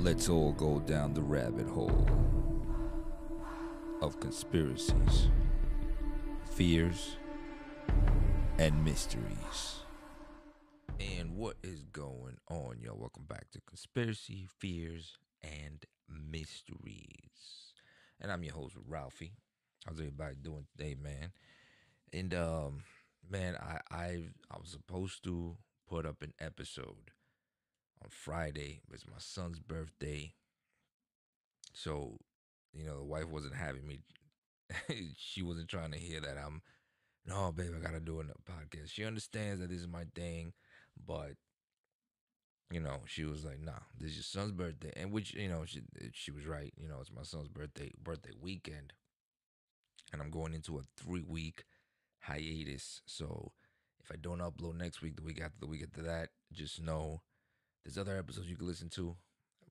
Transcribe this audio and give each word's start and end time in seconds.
Let's 0.00 0.28
all 0.28 0.52
go 0.52 0.78
down 0.78 1.12
the 1.12 1.22
rabbit 1.22 1.66
hole 1.66 2.06
of 4.00 4.20
conspiracies, 4.20 5.28
fears, 6.52 7.16
and 8.58 8.84
mysteries. 8.84 9.80
And 11.00 11.36
what 11.36 11.56
is 11.64 11.82
going 11.82 12.36
on, 12.48 12.76
y'all? 12.80 12.96
Welcome 12.96 13.24
back 13.28 13.50
to 13.50 13.60
Conspiracy, 13.66 14.46
Fears, 14.60 15.16
and 15.42 15.84
Mysteries. 16.08 17.72
And 18.20 18.30
I'm 18.30 18.44
your 18.44 18.54
host, 18.54 18.76
Ralphie. 18.86 19.32
How's 19.84 19.98
everybody 19.98 20.36
doing 20.40 20.66
today, 20.76 20.94
man? 20.94 21.32
And 22.12 22.32
um, 22.34 22.84
man, 23.28 23.56
I 23.56 23.80
I 23.90 24.04
I 24.48 24.58
was 24.60 24.70
supposed 24.70 25.24
to 25.24 25.56
put 25.88 26.06
up 26.06 26.22
an 26.22 26.34
episode 26.38 27.10
on 28.02 28.10
Friday. 28.10 28.80
It 28.86 28.92
was 28.92 29.06
my 29.06 29.18
son's 29.18 29.58
birthday. 29.58 30.34
So, 31.72 32.18
you 32.72 32.84
know, 32.84 32.98
the 32.98 33.04
wife 33.04 33.28
wasn't 33.28 33.54
having 33.54 33.86
me. 33.86 34.00
she 35.16 35.42
wasn't 35.42 35.68
trying 35.68 35.92
to 35.92 35.98
hear 35.98 36.20
that 36.20 36.36
I'm, 36.38 36.62
no, 37.26 37.52
babe, 37.52 37.72
I 37.76 37.82
got 37.82 37.92
to 37.92 38.00
do 38.00 38.20
a 38.20 38.50
podcast. 38.50 38.90
She 38.90 39.04
understands 39.04 39.60
that 39.60 39.70
this 39.70 39.80
is 39.80 39.88
my 39.88 40.04
thing, 40.14 40.52
but, 41.06 41.32
you 42.70 42.80
know, 42.80 43.00
she 43.06 43.24
was 43.24 43.44
like, 43.44 43.60
nah, 43.60 43.80
this 43.98 44.10
is 44.10 44.16
your 44.16 44.22
son's 44.24 44.52
birthday. 44.52 44.92
And 44.96 45.10
which, 45.12 45.34
you 45.34 45.48
know, 45.48 45.64
she, 45.64 45.82
she 46.12 46.30
was 46.30 46.46
right. 46.46 46.72
You 46.76 46.88
know, 46.88 46.98
it's 47.00 47.12
my 47.12 47.22
son's 47.22 47.48
birthday, 47.48 47.92
birthday 48.02 48.32
weekend. 48.40 48.92
And 50.12 50.20
I'm 50.22 50.30
going 50.30 50.54
into 50.54 50.78
a 50.78 50.82
three 50.96 51.22
week 51.26 51.64
hiatus. 52.20 53.02
So 53.06 53.52
if 54.02 54.10
I 54.10 54.16
don't 54.16 54.40
upload 54.40 54.76
next 54.76 55.02
week, 55.02 55.16
the 55.16 55.22
week 55.22 55.40
after 55.40 55.58
the 55.60 55.66
week 55.66 55.82
after 55.82 56.02
that, 56.02 56.30
just 56.52 56.80
know 56.82 57.22
there's 57.88 58.06
other 58.06 58.18
episodes 58.18 58.50
you 58.50 58.56
can 58.56 58.66
listen 58.66 58.90
to 58.90 59.16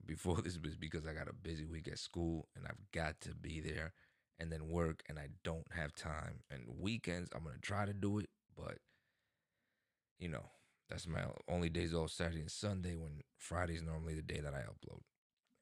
before 0.08 0.38
this 0.44 0.56
is 0.56 0.76
because 0.76 1.06
I 1.06 1.14
got 1.14 1.30
a 1.30 1.34
busy 1.34 1.66
week 1.66 1.88
at 1.88 2.00
school 2.00 2.48
and 2.56 2.66
I've 2.66 2.92
got 2.92 3.22
to 3.22 3.36
be 3.36 3.60
there 3.60 3.94
and 4.40 4.52
then 4.52 4.70
work 4.70 5.04
and 5.08 5.20
I 5.20 5.28
don't 5.44 5.68
have 5.76 5.94
time. 5.94 6.40
And 6.50 6.64
weekends 6.80 7.30
I'm 7.36 7.44
gonna 7.44 7.58
try 7.62 7.86
to 7.86 7.94
do 7.94 8.18
it, 8.18 8.30
but 8.58 8.80
you 10.18 10.30
know, 10.30 10.46
that's 10.90 11.08
my 11.08 11.26
only 11.48 11.70
days 11.70 11.94
off 11.94 12.10
Saturday 12.10 12.40
and 12.40 12.50
Sunday 12.50 12.96
when 12.96 13.22
Friday's 13.38 13.84
normally 13.84 14.16
the 14.16 14.24
day 14.24 14.42
that 14.42 14.54
I 14.54 14.62
upload. 14.62 15.02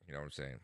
You 0.07 0.13
know 0.13 0.19
what 0.19 0.25
I'm 0.25 0.31
saying? 0.31 0.59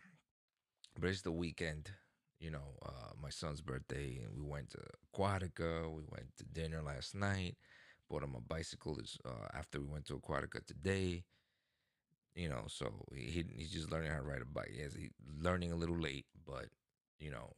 But 0.97 1.09
it's 1.09 1.23
the 1.23 1.31
weekend, 1.33 1.91
you 2.39 2.51
know, 2.51 2.77
uh, 2.85 3.11
my 3.21 3.29
son's 3.29 3.59
birthday 3.59 4.21
and 4.23 4.33
we 4.33 4.49
went 4.49 4.69
to 4.71 4.77
Aquatica, 5.13 5.89
we 5.89 6.03
went 6.09 6.27
to 6.37 6.45
dinner 6.45 6.81
last 6.81 7.15
night, 7.15 7.57
bought 8.09 8.23
him 8.23 8.35
a 8.37 8.39
bicycle 8.39 8.97
uh, 9.25 9.47
after 9.53 9.81
we 9.81 9.87
went 9.87 10.05
to 10.05 10.17
Aquatica 10.17 10.65
today 10.65 11.25
you 12.35 12.47
know, 12.47 12.63
so 12.67 12.91
he 13.13 13.43
he's 13.55 13.71
just 13.71 13.91
learning 13.91 14.11
how 14.11 14.17
to 14.17 14.23
ride 14.23 14.41
a 14.41 14.45
bike. 14.45 14.71
Yes, 14.73 14.93
he's 14.95 15.11
learning 15.41 15.71
a 15.71 15.75
little 15.75 15.97
late, 15.97 16.25
but 16.45 16.65
you 17.19 17.31
know, 17.31 17.53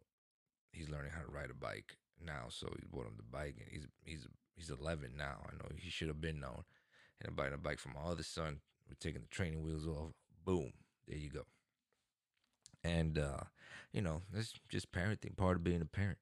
he's 0.71 0.89
learning 0.89 1.11
how 1.15 1.21
to 1.21 1.31
ride 1.31 1.51
a 1.51 1.53
bike 1.53 1.97
now. 2.23 2.45
So 2.49 2.67
he 2.79 2.85
bought 2.91 3.05
him 3.05 3.13
the 3.17 3.23
bike, 3.23 3.55
and 3.59 3.67
he's 3.69 3.87
he's 4.03 4.27
he's 4.55 4.69
11 4.69 5.11
now. 5.17 5.37
I 5.47 5.55
know 5.55 5.69
he 5.75 5.89
should 5.89 6.07
have 6.07 6.21
been 6.21 6.39
known. 6.39 6.63
And 7.21 7.29
I'm 7.29 7.35
buying 7.35 7.53
a 7.53 7.57
bike 7.57 7.79
from 7.79 7.93
my 7.93 8.11
other 8.11 8.23
son. 8.23 8.59
We're 8.89 8.95
taking 8.99 9.21
the 9.21 9.27
training 9.27 9.63
wheels 9.63 9.87
off. 9.87 10.11
Boom, 10.43 10.73
there 11.07 11.17
you 11.17 11.29
go. 11.29 11.43
And 12.83 13.17
uh, 13.17 13.43
you 13.91 14.01
know, 14.01 14.21
that's 14.33 14.53
just 14.69 14.91
parenting, 14.91 15.37
part 15.37 15.57
of 15.57 15.63
being 15.63 15.81
a 15.81 15.85
parent. 15.85 16.17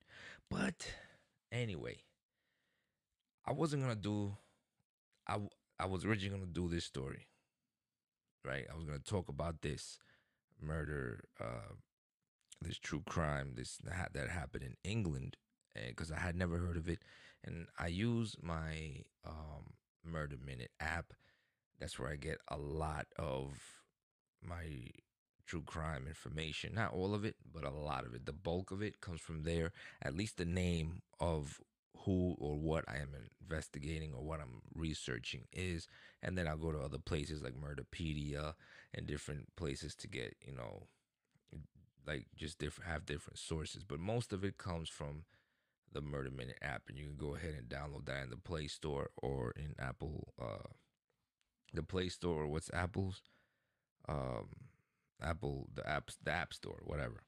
But 0.49 0.88
anyway, 1.52 2.03
I 3.45 3.53
wasn't 3.53 3.83
gonna 3.83 3.95
do. 3.95 4.35
I 5.25 5.38
I 5.79 5.85
was 5.85 6.03
originally 6.03 6.38
gonna 6.38 6.52
do 6.52 6.67
this 6.67 6.83
story 6.83 7.27
right? 8.45 8.66
I 8.72 8.75
was 8.75 8.86
to 8.86 9.00
talk 9.00 9.30
about 9.30 9.61
this 9.61 10.00
murder, 10.61 11.25
uh, 11.39 11.75
this 12.61 12.78
true 12.78 13.03
crime, 13.08 13.53
this 13.56 13.78
that 13.84 14.30
happened 14.30 14.64
in 14.64 14.75
England, 14.84 15.38
because 15.88 16.11
I 16.11 16.20
had 16.20 16.36
never 16.36 16.58
heard 16.58 16.78
of 16.78 16.89
it, 16.89 17.00
and 17.44 17.68
I 17.79 17.88
use 17.88 18.35
my 18.41 19.03
um, 19.25 19.74
Murder 20.03 20.38
Minute 20.44 20.72
app. 20.79 21.13
That's 21.79 21.97
where 21.97 22.09
I 22.09 22.16
get 22.16 22.40
a 22.47 22.57
lot 22.57 23.07
of 23.18 23.53
my 24.44 24.91
true 25.47 25.63
crime 25.63 26.06
information. 26.08 26.75
Not 26.75 26.94
all 26.94 27.13
of 27.13 27.25
it, 27.25 27.35
but 27.52 27.63
a 27.63 27.72
lot 27.72 28.06
of 28.06 28.13
it. 28.13 28.25
The 28.25 28.34
bulk 28.34 28.72
of 28.72 28.81
it 28.81 29.02
comes 29.02 29.22
from 29.22 29.44
there. 29.44 29.72
At 30.02 30.16
least 30.16 30.38
the 30.38 30.46
name 30.46 31.02
of 31.19 31.59
who 32.06 32.35
or 32.39 32.57
what 32.57 32.85
I 32.88 32.97
am 32.97 33.09
investigating 33.41 34.13
or 34.13 34.23
what 34.23 34.39
I'm 34.39 34.62
researching 34.75 35.45
is. 35.51 35.88
And 36.22 36.38
then 36.38 36.47
I'll 36.47 36.57
go 36.57 36.72
to 36.72 36.79
other 36.79 36.97
places 36.97 37.41
like 37.41 37.53
Murderpedia 37.53 38.53
and 38.94 39.07
different 39.07 39.56
places 39.56 39.95
to 39.95 40.07
get, 40.07 40.35
you 40.45 40.53
know, 40.53 40.88
like 42.07 42.28
just 42.35 42.57
different, 42.57 42.90
have 42.90 43.06
different 43.06 43.40
sources. 43.40 43.84
But 43.84 44.00
most 44.00 44.34
of 44.34 44.44
it 44.44 44.57
comes 44.57 44.90
from 44.90 45.25
the 45.91 46.01
Murder 46.01 46.31
Minute 46.31 46.57
app. 46.61 46.84
And 46.90 46.97
you 46.97 47.06
can 47.06 47.17
go 47.17 47.35
ahead 47.35 47.53
and 47.57 47.69
download 47.69 48.06
that 48.06 48.23
in 48.23 48.29
the 48.29 48.38
Play 48.38 48.67
Store 48.67 49.09
or 49.22 49.53
in 49.56 49.75
Apple, 49.79 50.34
uh, 50.41 50.69
the 51.73 51.84
Play 51.84 52.09
Store 52.09 52.44
or 52.44 52.47
what's 52.47 52.72
Apple's, 52.73 53.22
um, 54.07 54.50
Apple, 55.22 55.67
the 55.73 55.84
apps, 55.84 56.17
the 56.23 56.31
App 56.31 56.53
Store, 56.53 56.79
whatever. 56.84 57.22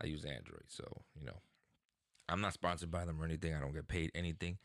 I 0.00 0.06
use 0.06 0.24
Android. 0.24 0.64
So, 0.68 0.84
you 1.18 1.26
know, 1.26 1.40
I'm 2.28 2.40
not 2.40 2.52
sponsored 2.52 2.90
by 2.90 3.04
them 3.04 3.20
or 3.20 3.24
anything. 3.24 3.54
I 3.54 3.60
don't 3.60 3.74
get 3.74 3.88
paid 3.88 4.10
anything. 4.14 4.58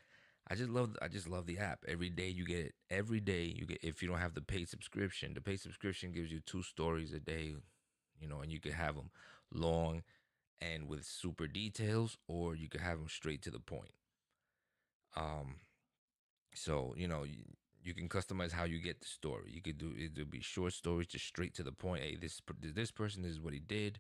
I 0.50 0.56
just 0.56 0.70
love 0.70 0.96
I 1.02 1.08
just 1.08 1.30
love 1.30 1.46
the 1.46 1.60
app. 1.60 1.84
Every 1.88 2.10
day 2.10 2.28
you 2.28 2.46
get 2.46 2.60
it. 2.60 2.74
Every 2.90 3.22
day 3.22 3.54
you 3.58 3.66
get 3.66 3.84
if 3.84 4.02
you 4.02 4.10
don't 4.10 4.20
have 4.20 4.34
the 4.34 4.42
paid 4.42 4.68
subscription. 4.70 5.34
The 5.34 5.42
paid 5.42 5.62
subscription 5.62 6.12
gives 6.12 6.32
you 6.32 6.42
two 6.42 6.64
stories 6.64 7.14
a 7.14 7.20
day, 7.20 7.56
you 8.20 8.28
know, 8.28 8.42
and 8.42 8.52
you 8.52 8.60
can 8.60 8.74
have 8.74 8.96
them 8.96 9.10
long 9.54 10.04
and 10.62 10.88
with 10.88 11.06
super 11.06 11.48
details 11.48 12.18
or 12.28 12.56
you 12.56 12.70
can 12.70 12.82
have 12.82 12.98
them 13.00 13.10
straight 13.10 13.42
to 13.44 13.52
the 13.52 13.60
point. 13.60 13.94
Um 15.16 15.56
so, 16.56 16.94
you 16.98 17.08
know, 17.08 17.24
you, 17.24 17.44
you 17.84 17.94
can 17.94 18.08
customize 18.10 18.52
how 18.52 18.66
you 18.66 18.80
get 18.80 19.00
the 19.02 19.08
story. 19.08 19.52
You 19.54 19.62
could 19.62 19.78
do 19.78 19.94
it'll 19.98 20.26
be 20.26 20.42
short 20.42 20.74
stories 20.74 21.08
just 21.08 21.26
straight 21.26 21.54
to 21.56 21.64
the 21.64 21.72
point. 21.72 22.04
Hey, 22.04 22.18
this 22.20 22.42
this 22.60 22.92
person 22.92 23.24
this 23.24 23.32
is 23.32 23.40
what 23.40 23.54
he 23.54 23.60
did 23.60 24.00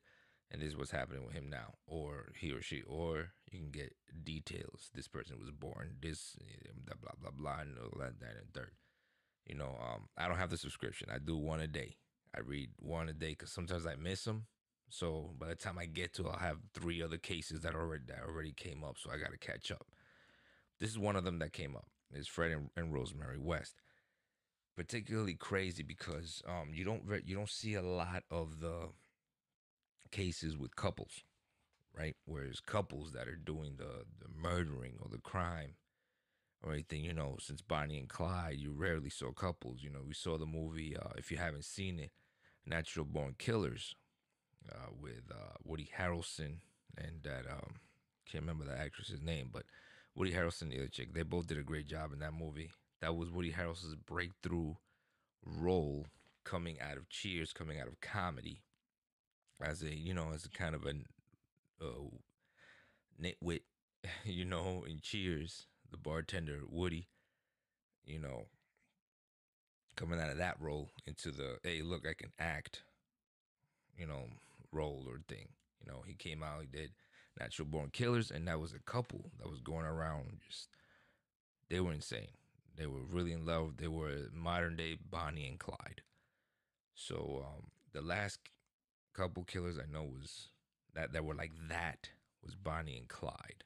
and 0.53 0.61
this 0.61 0.69
is 0.69 0.77
what's 0.77 0.91
happening 0.91 1.25
with 1.25 1.33
him 1.33 1.49
now, 1.49 1.73
or 1.87 2.31
he 2.39 2.51
or 2.51 2.61
she, 2.61 2.83
or 2.83 3.31
you 3.51 3.59
can 3.59 3.71
get 3.71 3.95
details. 4.23 4.91
This 4.93 5.07
person 5.07 5.39
was 5.39 5.49
born, 5.49 5.95
this, 5.99 6.37
blah 6.85 6.95
blah 7.01 7.11
blah 7.19 7.31
blah, 7.31 7.61
and 7.61 7.77
all 7.79 7.99
that, 7.99 8.19
that, 8.19 8.35
and 8.39 8.53
third. 8.53 8.71
You 9.47 9.55
know, 9.55 9.75
um, 9.81 10.07
I 10.17 10.27
don't 10.27 10.37
have 10.37 10.51
the 10.51 10.57
subscription. 10.57 11.09
I 11.13 11.17
do 11.17 11.35
one 11.35 11.59
a 11.59 11.67
day. 11.67 11.97
I 12.35 12.41
read 12.41 12.69
one 12.79 13.09
a 13.09 13.13
day 13.13 13.29
because 13.29 13.51
sometimes 13.51 13.85
I 13.85 13.95
miss 13.95 14.23
them. 14.23 14.45
So 14.89 15.31
by 15.39 15.47
the 15.47 15.55
time 15.55 15.79
I 15.79 15.85
get 15.85 16.13
to, 16.13 16.29
I'll 16.29 16.37
have 16.37 16.57
three 16.73 17.01
other 17.01 17.17
cases 17.17 17.61
that 17.61 17.73
already 17.73 18.03
that 18.07 18.23
already 18.27 18.53
came 18.53 18.83
up. 18.83 18.97
So 18.99 19.09
I 19.11 19.17
got 19.17 19.31
to 19.31 19.37
catch 19.37 19.71
up. 19.71 19.87
This 20.79 20.91
is 20.91 20.99
one 20.99 21.15
of 21.15 21.23
them 21.23 21.39
that 21.39 21.51
came 21.51 21.75
up. 21.75 21.87
Is 22.13 22.27
Fred 22.27 22.51
and, 22.51 22.69
and 22.77 22.93
Rosemary 22.93 23.39
West 23.39 23.81
particularly 24.75 25.35
crazy 25.35 25.83
because 25.83 26.41
um, 26.47 26.69
you 26.73 26.83
don't 26.83 27.03
you 27.25 27.35
don't 27.35 27.49
see 27.49 27.75
a 27.75 27.81
lot 27.81 28.23
of 28.31 28.59
the 28.59 28.89
cases 30.13 30.55
with 30.55 30.75
couples, 30.75 31.23
right? 31.97 32.15
Whereas 32.25 32.59
couples 32.59 33.11
that 33.13 33.27
are 33.27 33.35
doing 33.35 33.73
the, 33.77 34.05
the 34.19 34.29
murdering 34.33 34.93
or 35.01 35.09
the 35.09 35.17
crime 35.17 35.73
or 36.63 36.71
anything, 36.71 37.03
you 37.03 37.13
know, 37.13 37.35
since 37.39 37.61
Bonnie 37.61 37.97
and 37.97 38.07
Clyde, 38.07 38.57
you 38.57 38.71
rarely 38.71 39.09
saw 39.09 39.31
couples. 39.31 39.79
You 39.81 39.89
know, 39.89 40.01
we 40.07 40.13
saw 40.13 40.37
the 40.37 40.45
movie, 40.45 40.95
uh, 40.95 41.13
if 41.17 41.31
you 41.31 41.37
haven't 41.37 41.65
seen 41.65 41.99
it, 41.99 42.11
Natural 42.65 43.05
Born 43.05 43.35
Killers 43.39 43.95
uh, 44.71 44.91
with 45.01 45.23
uh, 45.31 45.55
Woody 45.63 45.89
Harrelson 45.97 46.59
and 46.95 47.23
that, 47.23 47.45
um, 47.51 47.79
can't 48.31 48.43
remember 48.43 48.65
the 48.65 48.79
actress's 48.79 49.21
name, 49.21 49.49
but 49.51 49.63
Woody 50.15 50.31
Harrelson 50.31 50.69
the 50.69 50.77
other 50.77 50.87
chick, 50.87 51.13
they 51.13 51.23
both 51.23 51.47
did 51.47 51.57
a 51.57 51.63
great 51.63 51.87
job 51.87 52.13
in 52.13 52.19
that 52.19 52.33
movie. 52.33 52.69
That 53.01 53.15
was 53.15 53.31
Woody 53.31 53.51
Harrelson's 53.51 53.95
breakthrough 53.95 54.75
role 55.43 56.05
coming 56.43 56.79
out 56.79 56.97
of 56.97 57.09
Cheers, 57.09 57.51
coming 57.51 57.79
out 57.79 57.87
of 57.87 57.99
comedy 57.99 58.61
as 59.61 59.81
a 59.81 59.93
you 59.93 60.13
know 60.13 60.31
as 60.33 60.45
a 60.45 60.49
kind 60.49 60.75
of 60.75 60.85
a 60.85 60.93
uh, 61.81 62.09
nitwit, 63.21 63.61
you 64.25 64.45
know, 64.45 64.83
in 64.87 64.99
Cheers, 65.01 65.67
the 65.91 65.97
bartender 65.97 66.61
Woody, 66.69 67.07
you 68.05 68.19
know, 68.19 68.45
coming 69.95 70.19
out 70.19 70.31
of 70.31 70.37
that 70.37 70.57
role 70.59 70.89
into 71.05 71.31
the 71.31 71.57
hey, 71.63 71.81
look, 71.81 72.05
I 72.07 72.13
can 72.13 72.31
act, 72.39 72.83
you 73.97 74.07
know, 74.07 74.23
role 74.71 75.05
or 75.07 75.21
thing. 75.27 75.49
You 75.79 75.91
know, 75.91 76.01
he 76.05 76.13
came 76.13 76.43
out, 76.43 76.61
he 76.61 76.67
did 76.67 76.91
Natural 77.39 77.67
Born 77.67 77.89
Killers, 77.91 78.31
and 78.31 78.47
that 78.47 78.59
was 78.59 78.73
a 78.73 78.79
couple 78.79 79.31
that 79.39 79.49
was 79.49 79.61
going 79.61 79.85
around 79.85 80.39
just 80.47 80.69
they 81.69 81.79
were 81.79 81.93
insane. 81.93 82.27
They 82.75 82.87
were 82.87 83.03
really 83.09 83.33
in 83.33 83.45
love. 83.45 83.77
They 83.77 83.87
were 83.87 84.29
modern 84.33 84.75
day 84.75 84.97
Bonnie 85.09 85.47
and 85.47 85.59
Clyde. 85.59 86.01
So 86.95 87.45
um, 87.45 87.67
the 87.93 88.01
last 88.01 88.39
couple 89.13 89.43
killers 89.43 89.77
I 89.77 89.91
know 89.91 90.03
was 90.03 90.47
that 90.93 91.13
that 91.13 91.25
were 91.25 91.35
like 91.35 91.51
that 91.69 92.09
was 92.43 92.55
Bonnie 92.55 92.97
and 92.97 93.07
Clyde. 93.07 93.63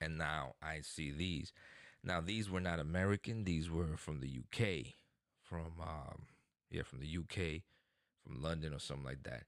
And 0.00 0.18
now 0.18 0.54
I 0.62 0.80
see 0.82 1.10
these. 1.10 1.52
Now 2.02 2.20
these 2.20 2.50
were 2.50 2.60
not 2.60 2.80
American. 2.80 3.44
These 3.44 3.70
were 3.70 3.96
from 3.96 4.20
the 4.20 4.28
UK, 4.28 4.94
from 5.42 5.72
um, 5.80 6.26
yeah, 6.70 6.82
from 6.82 7.00
the 7.00 7.18
UK, 7.18 7.62
from 8.22 8.42
London 8.42 8.74
or 8.74 8.78
something 8.78 9.06
like 9.06 9.22
that. 9.22 9.44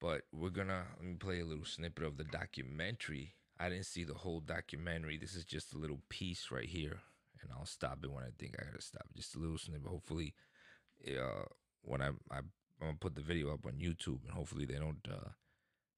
But 0.00 0.22
we're 0.32 0.50
gonna 0.50 0.84
let 0.98 1.06
me 1.06 1.14
play 1.14 1.40
a 1.40 1.44
little 1.44 1.64
snippet 1.64 2.04
of 2.04 2.16
the 2.16 2.24
documentary. 2.24 3.34
I 3.58 3.68
didn't 3.68 3.86
see 3.86 4.04
the 4.04 4.14
whole 4.14 4.40
documentary. 4.40 5.16
This 5.16 5.34
is 5.34 5.44
just 5.44 5.74
a 5.74 5.78
little 5.78 6.00
piece 6.08 6.50
right 6.50 6.68
here, 6.68 6.98
and 7.40 7.52
I'll 7.52 7.66
stop 7.66 7.98
it 8.02 8.10
when 8.10 8.24
I 8.24 8.30
think 8.38 8.56
I 8.58 8.64
gotta 8.64 8.82
stop. 8.82 9.06
Just 9.16 9.36
a 9.36 9.38
little 9.38 9.58
snippet. 9.58 9.86
Hopefully, 9.86 10.34
uh, 11.08 11.44
when 11.82 12.02
I, 12.02 12.08
I 12.30 12.40
I'm 12.84 12.90
gonna 12.90 12.98
put 13.00 13.14
the 13.14 13.22
video 13.22 13.52
up 13.52 13.64
on 13.64 13.72
YouTube, 13.72 14.22
and 14.24 14.30
hopefully 14.30 14.66
they 14.66 14.74
don't, 14.74 14.98
uh, 15.10 15.30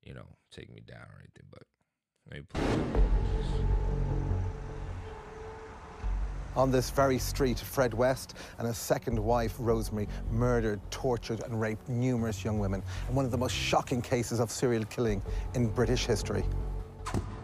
you 0.05 0.15
know, 0.15 0.37
take 0.53 0.73
me 0.73 0.83
down 0.87 1.01
or 1.01 1.19
anything. 1.19 1.47
But 1.51 1.63
let 2.31 2.39
me 2.39 2.47
play 2.49 3.03
on 6.55 6.71
this 6.71 6.91
very 6.91 7.19
street, 7.19 7.59
Fred 7.59 7.93
West 7.93 8.35
and 8.59 8.67
his 8.67 8.79
second 8.79 9.19
wife, 9.19 9.55
Rosemary, 9.59 10.09
murdered, 10.31 10.81
tortured, 10.91 11.43
and 11.45 11.61
raped 11.61 11.89
numerous 11.89 12.45
young 12.45 12.59
women 12.59 12.83
in 13.09 13.15
one 13.15 13.25
of 13.25 13.31
the 13.31 13.39
most 13.39 13.53
shocking 13.53 14.01
cases 14.01 14.41
of 14.41 14.51
serial 14.51 14.85
killing 14.85 15.23
in 15.55 15.69
British 15.69 16.07
history. 16.07 16.45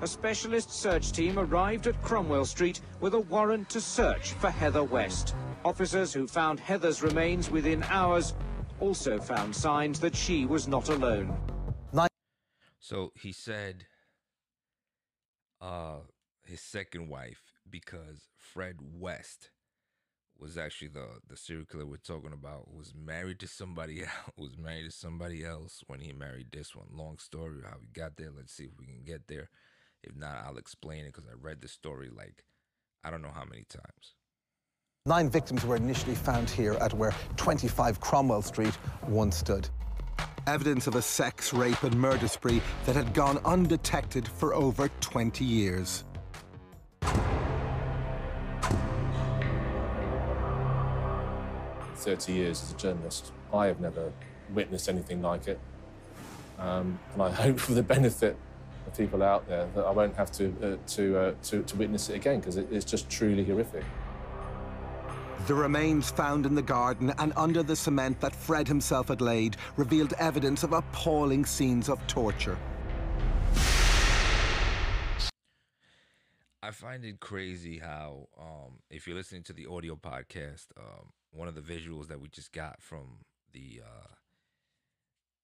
A 0.00 0.06
specialist 0.06 0.72
search 0.72 1.12
team 1.12 1.38
arrived 1.38 1.86
at 1.86 2.00
Cromwell 2.02 2.44
Street 2.44 2.80
with 3.00 3.14
a 3.14 3.20
warrant 3.20 3.68
to 3.70 3.80
search 3.80 4.32
for 4.32 4.50
Heather 4.50 4.82
West. 4.82 5.34
Officers 5.64 6.12
who 6.12 6.26
found 6.26 6.58
Heather's 6.58 7.02
remains 7.02 7.50
within 7.50 7.84
hours 7.84 8.34
also 8.82 9.20
found 9.20 9.54
signs 9.54 10.00
that 10.00 10.14
she 10.16 10.44
was 10.44 10.66
not 10.66 10.88
alone. 10.88 11.34
So 12.80 13.12
he 13.14 13.30
said 13.30 13.86
uh, 15.60 16.00
his 16.44 16.60
second 16.60 17.08
wife 17.08 17.40
because 17.70 18.28
Fred 18.36 18.78
West 18.82 19.50
was 20.36 20.58
actually 20.58 20.88
the 20.88 21.06
the 21.28 21.36
serial 21.36 21.64
killer 21.64 21.86
we're 21.86 21.96
talking 21.98 22.32
about 22.32 22.74
was 22.74 22.92
married 22.92 23.38
to 23.38 23.46
somebody 23.46 24.00
else 24.02 24.36
was 24.36 24.58
married 24.58 24.86
to 24.86 24.90
somebody 24.90 25.44
else 25.44 25.84
when 25.86 26.00
he 26.00 26.12
married 26.12 26.48
this 26.50 26.74
one. 26.74 26.88
Long 26.92 27.18
story 27.18 27.58
how 27.64 27.76
we 27.80 27.86
got 27.92 28.16
there. 28.16 28.30
Let's 28.36 28.52
see 28.52 28.64
if 28.64 28.72
we 28.76 28.86
can 28.86 29.04
get 29.04 29.28
there. 29.28 29.48
If 30.02 30.16
not 30.16 30.42
i'll 30.44 30.58
explain 30.58 31.04
it 31.04 31.12
because 31.14 31.28
i 31.30 31.34
read 31.40 31.60
the 31.60 31.68
story 31.68 32.10
like 32.10 32.44
i 33.04 33.10
don't 33.10 33.22
know 33.22 33.30
how 33.32 33.44
many 33.44 33.64
times 33.68 34.14
nine 35.04 35.28
victims 35.28 35.66
were 35.66 35.74
initially 35.74 36.14
found 36.14 36.48
here 36.48 36.74
at 36.74 36.94
where 36.94 37.12
25 37.36 38.00
cromwell 38.00 38.40
street 38.40 38.78
once 39.08 39.36
stood 39.36 39.68
evidence 40.46 40.86
of 40.86 40.94
a 40.94 41.02
sex 41.02 41.52
rape 41.52 41.82
and 41.82 41.92
murder 41.96 42.28
spree 42.28 42.62
that 42.86 42.94
had 42.94 43.12
gone 43.12 43.40
undetected 43.44 44.28
for 44.28 44.54
over 44.54 44.88
20 45.00 45.44
years 45.44 46.04
30 51.96 52.32
years 52.32 52.62
as 52.62 52.70
a 52.70 52.76
journalist, 52.76 53.32
I 53.52 53.66
have 53.66 53.80
never 53.80 54.12
witnessed 54.54 54.88
anything 54.88 55.20
like 55.20 55.48
it. 55.48 55.58
Um, 56.58 56.98
and 57.12 57.22
I 57.22 57.30
hope 57.30 57.58
for 57.58 57.74
the 57.74 57.82
benefit 57.82 58.36
of 58.86 58.96
people 58.96 59.22
out 59.22 59.48
there 59.48 59.68
that 59.74 59.84
I 59.84 59.90
won't 59.90 60.14
have 60.16 60.30
to, 60.32 60.54
uh, 60.62 60.76
to, 60.94 61.18
uh, 61.18 61.34
to, 61.44 61.62
to, 61.62 61.76
witness 61.76 62.08
it 62.08 62.14
again 62.14 62.40
because 62.40 62.56
it, 62.56 62.68
it's 62.70 62.84
just 62.84 63.08
truly 63.08 63.44
horrific. 63.44 63.84
The 65.48 65.54
remains 65.54 66.08
found 66.08 66.46
in 66.46 66.54
the 66.54 66.62
garden 66.62 67.12
and 67.18 67.32
under 67.34 67.64
the 67.64 67.74
cement 67.74 68.20
that 68.20 68.32
Fred 68.32 68.68
himself 68.68 69.08
had 69.08 69.20
laid 69.20 69.56
revealed 69.76 70.14
evidence 70.20 70.62
of 70.62 70.72
appalling 70.72 71.44
scenes 71.44 71.88
of 71.88 71.98
torture. 72.06 72.56
I 76.62 76.70
find 76.70 77.04
it 77.04 77.18
crazy 77.18 77.78
how, 77.78 78.28
um, 78.40 78.78
if 78.88 79.08
you're 79.08 79.16
listening 79.16 79.42
to 79.44 79.52
the 79.52 79.66
audio 79.66 79.96
podcast, 79.96 80.66
um, 80.78 81.10
one 81.32 81.48
of 81.48 81.56
the 81.56 81.60
visuals 81.60 82.06
that 82.06 82.20
we 82.20 82.28
just 82.28 82.52
got 82.52 82.80
from 82.80 83.24
the 83.52 83.80
uh, 83.84 84.14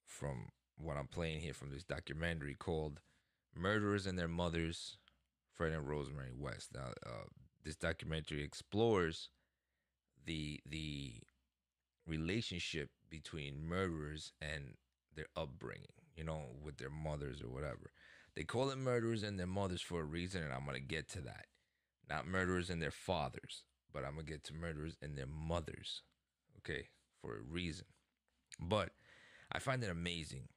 from 0.07 0.51
what 0.77 0.97
I'm 0.97 1.09
playing 1.09 1.41
here 1.41 1.55
from 1.55 1.71
this 1.71 1.83
documentary 1.83 2.55
called 2.55 3.01
"Murderers 3.53 4.07
and 4.07 4.17
Their 4.17 4.29
Mothers," 4.29 4.97
Fred 5.53 5.73
and 5.73 5.89
Rosemary 5.89 6.31
West. 6.39 6.69
Now, 6.73 6.93
uh, 7.05 7.27
this 7.65 7.75
documentary 7.75 8.45
explores 8.45 9.29
the 10.29 10.61
the 10.65 11.15
relationship 12.07 12.91
between 13.11 13.67
murderers 13.67 14.33
and 14.41 14.77
their 15.17 15.27
upbringing, 15.37 15.87
you 16.17 16.23
know, 16.23 16.43
with 16.63 16.77
their 16.77 16.91
mothers 16.91 17.43
or 17.43 17.49
whatever. 17.49 17.91
They 18.37 18.45
call 18.45 18.71
it 18.71 18.79
murderers 18.79 19.25
and 19.25 19.41
their 19.41 19.49
mothers 19.49 19.83
for 19.83 20.01
a 20.01 20.05
reason, 20.05 20.45
and 20.45 20.53
I'm 20.53 20.65
gonna 20.65 20.79
get 20.79 21.09
to 21.11 21.21
that. 21.23 21.47
Not 22.09 22.29
murderers 22.29 22.71
and 22.71 22.81
their 22.81 22.93
fathers 22.93 23.65
but 23.93 24.05
I'm 24.05 24.13
gonna 24.13 24.25
get 24.25 24.45
to 24.45 24.55
murderers 24.55 24.97
and 25.03 25.17
their 25.17 25.27
mothers, 25.27 26.03
okay, 26.59 26.89
for 27.21 27.37
a 27.37 27.43
reason. 27.43 27.87
But 28.61 28.91
I 29.51 29.59
find 29.59 29.83
it 29.83 29.91
amazing. 29.91 30.49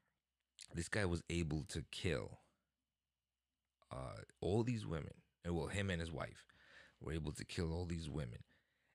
This 0.74 0.90
guy 0.90 1.06
was 1.06 1.24
able 1.30 1.64
to 1.70 1.84
kill 1.92 2.40
uh, 3.92 4.22
all 4.42 4.64
these 4.64 4.86
women, 4.86 5.14
and 5.44 5.56
well, 5.56 5.68
him 5.68 5.90
and 5.90 6.00
his 6.00 6.12
wife 6.12 6.46
were 7.00 7.14
able 7.14 7.32
to 7.34 7.46
kill 7.46 7.74
all 7.74 7.86
these 7.86 8.10
women. 8.10 8.40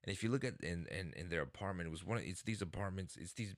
And 0.07 0.15
if 0.15 0.23
you 0.23 0.29
look 0.29 0.43
at 0.43 0.55
in 0.63 0.87
in, 0.87 1.13
in 1.15 1.29
their 1.29 1.41
apartment, 1.41 1.87
it 1.87 1.91
was 1.91 2.03
one. 2.05 2.17
Of, 2.17 2.23
it's 2.23 2.41
these 2.41 2.61
apartments. 2.61 3.17
It's 3.17 3.33
these 3.33 3.53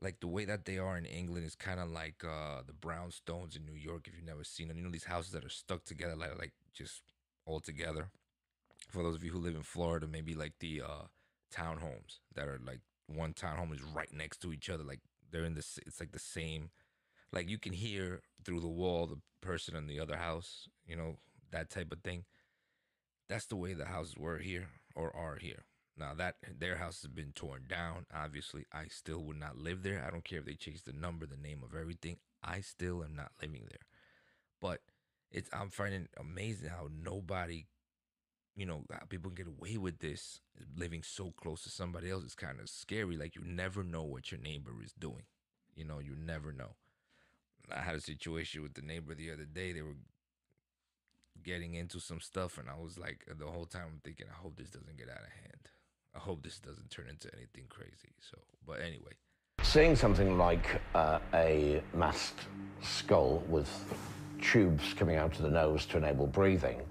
like 0.00 0.20
the 0.20 0.28
way 0.28 0.44
that 0.44 0.64
they 0.64 0.78
are 0.78 0.96
in 0.96 1.04
England 1.04 1.44
is 1.44 1.54
kind 1.54 1.78
of 1.78 1.90
like 1.90 2.24
uh, 2.24 2.62
the 2.66 2.72
brownstones 2.72 3.56
in 3.56 3.66
New 3.66 3.74
York. 3.74 4.06
If 4.08 4.14
you've 4.16 4.24
never 4.24 4.44
seen 4.44 4.68
them, 4.68 4.78
you 4.78 4.84
know 4.84 4.90
these 4.90 5.04
houses 5.04 5.32
that 5.32 5.44
are 5.44 5.50
stuck 5.50 5.84
together, 5.84 6.16
like 6.16 6.38
like 6.38 6.52
just 6.72 7.02
all 7.44 7.60
together 7.60 8.08
for 8.90 9.02
those 9.02 9.16
of 9.16 9.24
you 9.24 9.32
who 9.32 9.38
live 9.38 9.54
in 9.54 9.62
Florida, 9.62 10.06
maybe 10.06 10.34
like 10.34 10.54
the 10.60 10.82
uh, 10.82 11.06
townhomes 11.54 12.18
that 12.34 12.48
are 12.48 12.60
like 12.64 12.80
one 13.06 13.32
townhome 13.32 13.74
is 13.74 13.82
right 13.82 14.12
next 14.12 14.38
to 14.42 14.52
each 14.52 14.70
other. 14.70 14.84
Like 14.84 15.00
they're 15.30 15.44
in 15.44 15.54
this, 15.54 15.78
it's 15.86 16.00
like 16.00 16.12
the 16.12 16.18
same. 16.18 16.70
Like 17.32 17.48
you 17.48 17.58
can 17.58 17.72
hear 17.72 18.20
through 18.44 18.60
the 18.60 18.68
wall 18.68 19.06
the 19.06 19.20
person 19.40 19.76
in 19.76 19.86
the 19.86 20.00
other 20.00 20.16
house, 20.16 20.68
you 20.86 20.96
know, 20.96 21.16
that 21.50 21.70
type 21.70 21.92
of 21.92 22.00
thing. 22.00 22.24
That's 23.28 23.46
the 23.46 23.56
way 23.56 23.72
the 23.72 23.86
houses 23.86 24.16
were 24.16 24.38
here 24.38 24.68
or 24.94 25.14
are 25.16 25.36
here. 25.36 25.64
Now 25.96 26.14
that 26.14 26.36
their 26.58 26.76
house 26.76 27.02
has 27.02 27.10
been 27.10 27.32
torn 27.32 27.64
down, 27.68 28.06
obviously 28.14 28.64
I 28.72 28.84
still 28.88 29.22
would 29.24 29.38
not 29.38 29.58
live 29.58 29.82
there. 29.82 30.02
I 30.06 30.10
don't 30.10 30.24
care 30.24 30.38
if 30.38 30.46
they 30.46 30.54
change 30.54 30.84
the 30.84 30.92
number, 30.92 31.26
the 31.26 31.36
name 31.36 31.62
of 31.62 31.78
everything. 31.78 32.16
I 32.42 32.60
still 32.60 33.04
am 33.04 33.14
not 33.14 33.32
living 33.40 33.66
there. 33.68 33.86
But 34.60 34.80
it's 35.30 35.50
I'm 35.52 35.70
finding 35.70 36.08
amazing 36.18 36.70
how 36.70 36.88
nobody 37.04 37.66
you 38.54 38.66
know, 38.66 38.84
people 39.08 39.30
can 39.30 39.44
get 39.44 39.54
away 39.58 39.78
with 39.78 39.98
this 40.00 40.40
living 40.76 41.02
so 41.02 41.32
close 41.40 41.62
to 41.62 41.70
somebody 41.70 42.10
else 42.10 42.24
is 42.24 42.34
kind 42.34 42.60
of 42.60 42.68
scary. 42.68 43.16
Like 43.16 43.34
you 43.34 43.42
never 43.44 43.82
know 43.82 44.02
what 44.02 44.30
your 44.30 44.40
neighbor 44.40 44.72
is 44.84 44.92
doing. 44.92 45.24
You 45.74 45.84
know, 45.84 46.00
you 46.00 46.14
never 46.14 46.52
know. 46.52 46.76
I 47.74 47.80
had 47.80 47.94
a 47.94 48.00
situation 48.00 48.62
with 48.62 48.74
the 48.74 48.82
neighbor 48.82 49.14
the 49.14 49.32
other 49.32 49.44
day. 49.44 49.72
They 49.72 49.82
were 49.82 49.96
getting 51.42 51.74
into 51.74 51.98
some 51.98 52.20
stuff, 52.20 52.58
and 52.58 52.68
I 52.68 52.74
was 52.74 52.98
like, 52.98 53.24
the 53.26 53.46
whole 53.46 53.64
time 53.64 53.84
I'm 53.86 54.00
thinking, 54.04 54.26
I 54.30 54.40
hope 54.42 54.56
this 54.56 54.70
doesn't 54.70 54.98
get 54.98 55.08
out 55.08 55.24
of 55.24 55.32
hand. 55.32 55.68
I 56.14 56.18
hope 56.18 56.42
this 56.42 56.58
doesn't 56.58 56.90
turn 56.90 57.08
into 57.08 57.28
anything 57.34 57.64
crazy. 57.68 58.14
So, 58.20 58.38
but 58.66 58.80
anyway. 58.80 59.12
Seeing 59.62 59.96
something 59.96 60.36
like 60.36 60.80
uh, 60.94 61.18
a 61.34 61.82
masked 61.94 62.40
skull 62.82 63.42
with 63.48 63.70
tubes 64.40 64.92
coming 64.94 65.16
out 65.16 65.36
of 65.36 65.42
the 65.42 65.50
nose 65.50 65.86
to 65.86 65.98
enable 65.98 66.26
breathing 66.26 66.82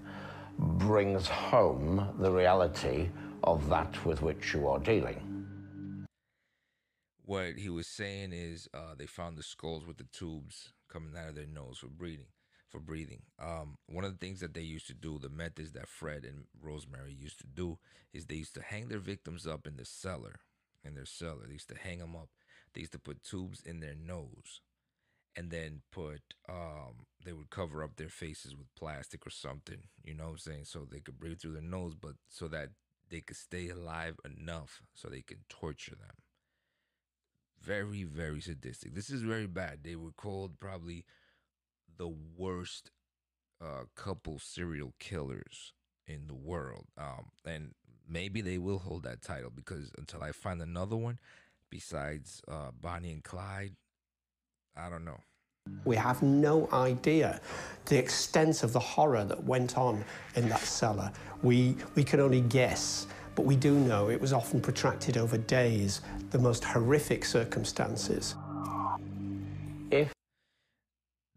brings 0.58 1.26
home 1.28 2.14
the 2.18 2.30
reality 2.30 3.08
of 3.44 3.68
that 3.68 4.04
with 4.04 4.22
which 4.22 4.54
you 4.54 4.68
are 4.68 4.78
dealing. 4.78 6.06
What 7.24 7.56
he 7.56 7.68
was 7.68 7.86
saying 7.86 8.32
is 8.32 8.68
uh, 8.74 8.94
they 8.96 9.06
found 9.06 9.36
the 9.36 9.42
skulls 9.42 9.86
with 9.86 9.96
the 9.96 10.06
tubes 10.12 10.72
coming 10.92 11.12
out 11.16 11.28
of 11.28 11.34
their 11.34 11.46
nose 11.46 11.78
for 11.78 11.86
breathing. 11.86 12.26
For 12.72 12.80
breathing, 12.80 13.22
um, 13.38 13.76
one 13.86 14.04
of 14.04 14.12
the 14.12 14.18
things 14.18 14.40
that 14.40 14.54
they 14.54 14.62
used 14.62 14.86
to 14.86 14.94
do, 14.94 15.18
the 15.18 15.28
methods 15.28 15.72
that 15.72 15.88
Fred 15.88 16.24
and 16.24 16.46
Rosemary 16.60 17.12
used 17.12 17.38
to 17.40 17.46
do, 17.46 17.78
is 18.14 18.24
they 18.24 18.36
used 18.36 18.54
to 18.54 18.62
hang 18.62 18.88
their 18.88 18.98
victims 18.98 19.46
up 19.46 19.66
in 19.66 19.76
the 19.76 19.84
cellar, 19.84 20.40
in 20.82 20.94
their 20.94 21.04
cellar. 21.04 21.46
They 21.46 21.52
used 21.52 21.68
to 21.68 21.76
hang 21.76 21.98
them 21.98 22.16
up. 22.16 22.30
They 22.72 22.80
used 22.80 22.92
to 22.92 22.98
put 22.98 23.22
tubes 23.22 23.60
in 23.60 23.80
their 23.80 23.94
nose 23.94 24.62
and 25.36 25.50
then 25.50 25.82
put 25.90 26.20
um 26.48 27.06
they 27.24 27.32
would 27.32 27.50
cover 27.50 27.82
up 27.84 27.96
their 27.96 28.08
faces 28.08 28.56
with 28.56 28.74
plastic 28.74 29.26
or 29.26 29.30
something, 29.30 29.84
you 30.02 30.14
know 30.14 30.24
what 30.24 30.30
I'm 30.32 30.38
saying, 30.38 30.64
so 30.64 30.86
they 30.90 31.00
could 31.00 31.20
breathe 31.20 31.40
through 31.40 31.52
their 31.52 31.62
nose, 31.62 31.94
but 31.94 32.14
so 32.28 32.48
that 32.48 32.70
they 33.10 33.20
could 33.20 33.36
stay 33.36 33.68
alive 33.68 34.16
enough 34.24 34.82
so 34.94 35.08
they 35.08 35.22
could 35.22 35.48
torture 35.48 35.94
them. 35.94 36.16
Very, 37.60 38.02
very 38.02 38.40
sadistic. 38.40 38.94
This 38.94 39.10
is 39.10 39.22
very 39.22 39.46
bad. 39.46 39.84
They 39.84 39.94
were 39.94 40.10
called 40.10 40.58
probably 40.58 41.04
the 41.96 42.12
worst 42.36 42.90
uh, 43.60 43.84
couple 43.94 44.38
serial 44.38 44.92
killers 44.98 45.72
in 46.06 46.26
the 46.26 46.34
world. 46.34 46.86
Um, 46.98 47.30
and 47.44 47.74
maybe 48.08 48.40
they 48.40 48.58
will 48.58 48.78
hold 48.78 49.04
that 49.04 49.22
title 49.22 49.50
because 49.54 49.92
until 49.96 50.22
I 50.22 50.32
find 50.32 50.60
another 50.60 50.96
one 50.96 51.18
besides 51.70 52.42
uh, 52.48 52.70
Bonnie 52.80 53.12
and 53.12 53.24
Clyde, 53.24 53.74
I 54.76 54.90
don't 54.90 55.04
know. 55.04 55.20
We 55.84 55.96
have 55.96 56.22
no 56.22 56.68
idea 56.72 57.40
the 57.86 57.96
extent 57.96 58.64
of 58.64 58.72
the 58.72 58.80
horror 58.80 59.24
that 59.24 59.44
went 59.44 59.78
on 59.78 60.04
in 60.34 60.48
that 60.48 60.60
cellar. 60.60 61.12
We, 61.42 61.76
we 61.94 62.02
can 62.02 62.18
only 62.20 62.40
guess, 62.40 63.06
but 63.36 63.44
we 63.44 63.54
do 63.54 63.72
know 63.72 64.10
it 64.10 64.20
was 64.20 64.32
often 64.32 64.60
protracted 64.60 65.16
over 65.16 65.38
days, 65.38 66.00
the 66.30 66.38
most 66.38 66.64
horrific 66.64 67.24
circumstances. 67.24 68.34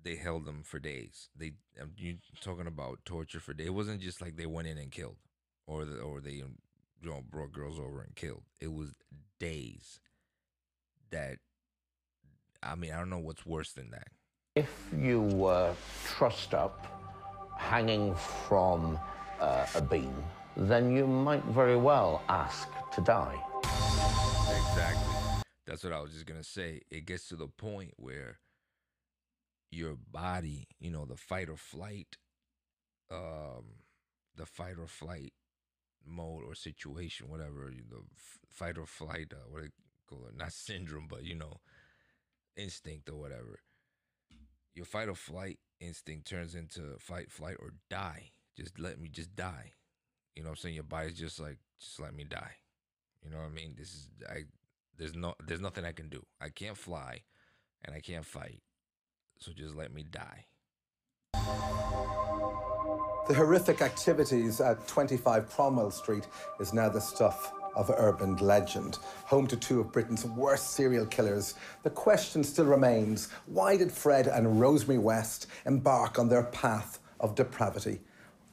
They 0.06 0.16
held 0.16 0.46
them 0.46 0.62
for 0.64 0.80
days. 0.80 1.30
They 1.36 1.54
um, 1.82 1.92
you 1.98 2.18
talking 2.40 2.68
about 2.68 3.00
torture 3.04 3.40
for 3.40 3.54
days. 3.54 3.68
It 3.68 3.74
wasn't 3.74 4.00
just 4.02 4.22
like 4.22 4.38
they 4.38 4.46
went 4.46 4.68
in 4.68 4.78
and 4.78 4.92
killed, 4.92 5.18
or 5.66 5.84
the, 5.84 5.98
or 5.98 6.22
they 6.22 6.32
you 6.32 6.52
know 7.04 7.24
brought 7.30 7.52
girls 7.52 7.80
over 7.80 8.02
and 8.02 8.16
killed. 8.16 8.44
It 8.62 8.72
was 8.72 8.94
days. 9.40 10.00
That 11.10 11.40
I 12.64 12.76
mean, 12.76 12.92
I 12.92 12.98
don't 12.98 13.10
know 13.10 13.20
what's 13.20 13.46
worse 13.46 13.74
than 13.74 13.90
that. 13.92 14.08
If 14.56 14.72
you 14.98 15.22
were 15.22 15.74
trussed 16.06 16.54
up, 16.54 16.88
hanging 17.58 18.16
from 18.16 19.00
uh, 19.42 19.66
a 19.74 19.82
beam, 19.82 20.24
then 20.56 20.96
you 20.96 21.08
might 21.08 21.44
very 21.46 21.78
well 21.78 22.22
ask 22.30 22.70
to 22.94 23.02
die. 23.02 23.38
Exactly. 23.64 25.14
That's 25.66 25.84
what 25.84 25.94
I 25.94 26.00
was 26.00 26.12
just 26.12 26.28
gonna 26.28 26.44
say. 26.44 26.82
It 26.92 27.08
gets 27.08 27.28
to 27.30 27.36
the 27.36 27.48
point 27.48 27.94
where 27.98 28.38
your 29.72 29.96
body, 30.12 30.68
you 30.80 30.92
know, 30.92 31.06
the 31.06 31.18
fight 31.18 31.50
or 31.50 31.58
flight, 31.58 32.18
um, 33.12 33.84
the 34.36 34.46
fight 34.46 34.76
or 34.80 34.88
flight 34.88 35.34
mode 36.06 36.44
or 36.46 36.56
situation, 36.56 37.30
whatever, 37.30 37.72
the 37.72 38.02
fight 38.50 38.78
or 38.78 38.86
flight, 38.86 39.34
uh, 39.34 39.50
what 39.50 39.64
you 39.64 39.70
call 40.08 40.28
it? 40.28 40.38
Not 40.38 40.54
syndrome, 40.54 41.08
but 41.10 41.24
you 41.24 41.36
know, 41.36 41.60
instinct 42.56 43.10
or 43.10 43.16
whatever. 43.16 43.60
Your 44.74 44.86
fight 44.86 45.10
or 45.10 45.16
flight 45.16 45.60
instinct 45.80 46.28
turns 46.28 46.56
into 46.56 46.98
fight, 47.00 47.32
flight, 47.32 47.56
or 47.60 47.74
die. 47.90 48.32
Just 48.58 48.80
let 48.80 49.00
me 49.00 49.10
just 49.10 49.36
die. 49.36 49.72
You 50.36 50.44
know 50.44 50.50
what 50.50 50.60
I'm 50.60 50.62
saying? 50.62 50.76
Your 50.76 50.84
body's 50.84 51.18
just 51.18 51.40
like, 51.40 51.60
just 51.80 52.00
let 52.00 52.14
me 52.14 52.26
die. 52.26 52.56
You 53.24 53.32
know 53.32 53.38
what 53.38 53.48
I 53.48 53.50
mean? 53.50 53.76
This 53.78 53.90
is 53.90 54.10
I 54.30 54.44
there's 54.98 55.16
no 55.16 55.34
there's 55.46 55.62
nothing 55.62 55.86
I 55.86 55.92
can 55.92 56.10
do. 56.10 56.26
I 56.40 56.50
can't 56.50 56.78
fly 56.78 57.24
and 57.84 57.96
I 57.96 58.00
can't 58.00 58.26
fight. 58.26 58.62
So 59.40 59.52
just 59.52 59.76
let 59.76 59.94
me 59.94 60.04
die. 60.04 60.46
The 63.28 63.34
horrific 63.34 63.82
activities 63.82 64.62
at 64.62 64.88
25 64.88 65.50
Cromwell 65.50 65.92
Street 65.92 66.28
is 66.60 66.74
now 66.74 66.90
the 66.90 67.02
stuff 67.02 67.52
of 67.76 67.92
urban 67.98 68.38
legend. 68.38 68.98
Home 69.26 69.48
to 69.48 69.58
two 69.58 69.80
of 69.80 69.92
Britain's 69.92 70.26
worst 70.26 70.72
serial 70.72 71.06
killers, 71.06 71.56
the 71.84 71.90
question 71.90 72.44
still 72.44 72.66
remains 72.66 73.30
why 73.48 73.78
did 73.78 73.92
Fred 73.92 74.28
and 74.28 74.60
Rosemary 74.60 75.00
West 75.00 75.48
embark 75.66 76.20
on 76.20 76.30
their 76.30 76.44
path 76.44 77.00
of 77.20 77.36
depravity? 77.36 78.00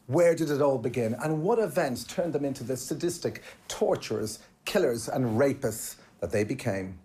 Where 0.07 0.35
did 0.35 0.51
it 0.51 0.61
all 0.61 0.79
begin? 0.79 1.15
And 1.23 1.43
what 1.43 1.59
events 1.59 2.05
turned 2.05 2.33
them 2.33 2.45
into 2.45 2.65
the 2.65 2.77
sadistic 2.77 3.43
torturers, 3.69 4.41
killers, 4.65 5.09
and 5.09 5.39
rapists 5.39 5.97
that 6.21 6.33
they 6.33 6.45
became? 6.45 6.99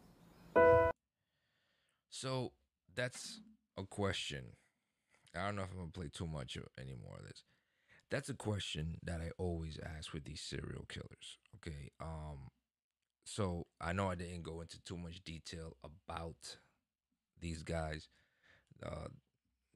So 2.10 2.52
that's 2.96 3.42
a 3.78 3.84
question. 3.84 4.44
I 5.36 5.46
don't 5.46 5.56
know 5.56 5.64
if 5.64 5.72
I'm 5.72 5.78
gonna 5.78 5.92
play 5.92 6.10
too 6.12 6.28
much 6.28 6.58
anymore 6.80 7.18
of 7.20 7.28
this. 7.28 7.44
That's 8.10 8.30
a 8.30 8.34
question 8.34 8.98
that 9.04 9.22
I 9.22 9.32
always 9.38 9.78
ask 9.84 10.14
with 10.14 10.26
these 10.26 10.42
serial 10.42 10.86
killers. 10.88 11.38
Okay. 11.56 11.92
Um 12.00 12.50
so 13.26 13.68
I 13.82 13.94
know 13.94 14.10
I 14.10 14.16
didn't 14.16 14.44
go 14.44 14.62
into 14.62 14.82
too 14.84 14.98
much 14.98 15.24
detail 15.24 15.76
about 15.84 16.58
these 17.40 17.64
guys, 17.64 18.08
uh 18.86 19.10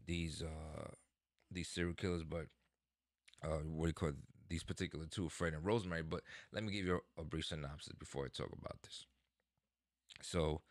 these 0.05 0.41
uh 0.41 0.91
these 1.51 1.67
serial 1.67 1.93
killers, 1.93 2.24
but 2.24 2.46
uh 3.43 3.63
what 3.65 3.86
do 3.86 3.89
you 3.89 3.93
call 3.93 4.10
it? 4.10 4.15
these 4.51 4.63
particular 4.63 5.05
two, 5.10 5.29
Fred 5.29 5.53
and 5.53 5.65
Rosemary, 5.65 6.01
but 6.01 6.24
let 6.51 6.62
me 6.62 6.74
give 6.74 6.86
you 6.86 7.00
a, 7.17 7.22
a 7.22 7.24
brief 7.24 7.46
synopsis 7.46 7.93
before 7.98 8.25
I 8.25 8.27
talk 8.27 8.50
about 8.51 8.81
this. 8.84 9.05
So 10.22 10.62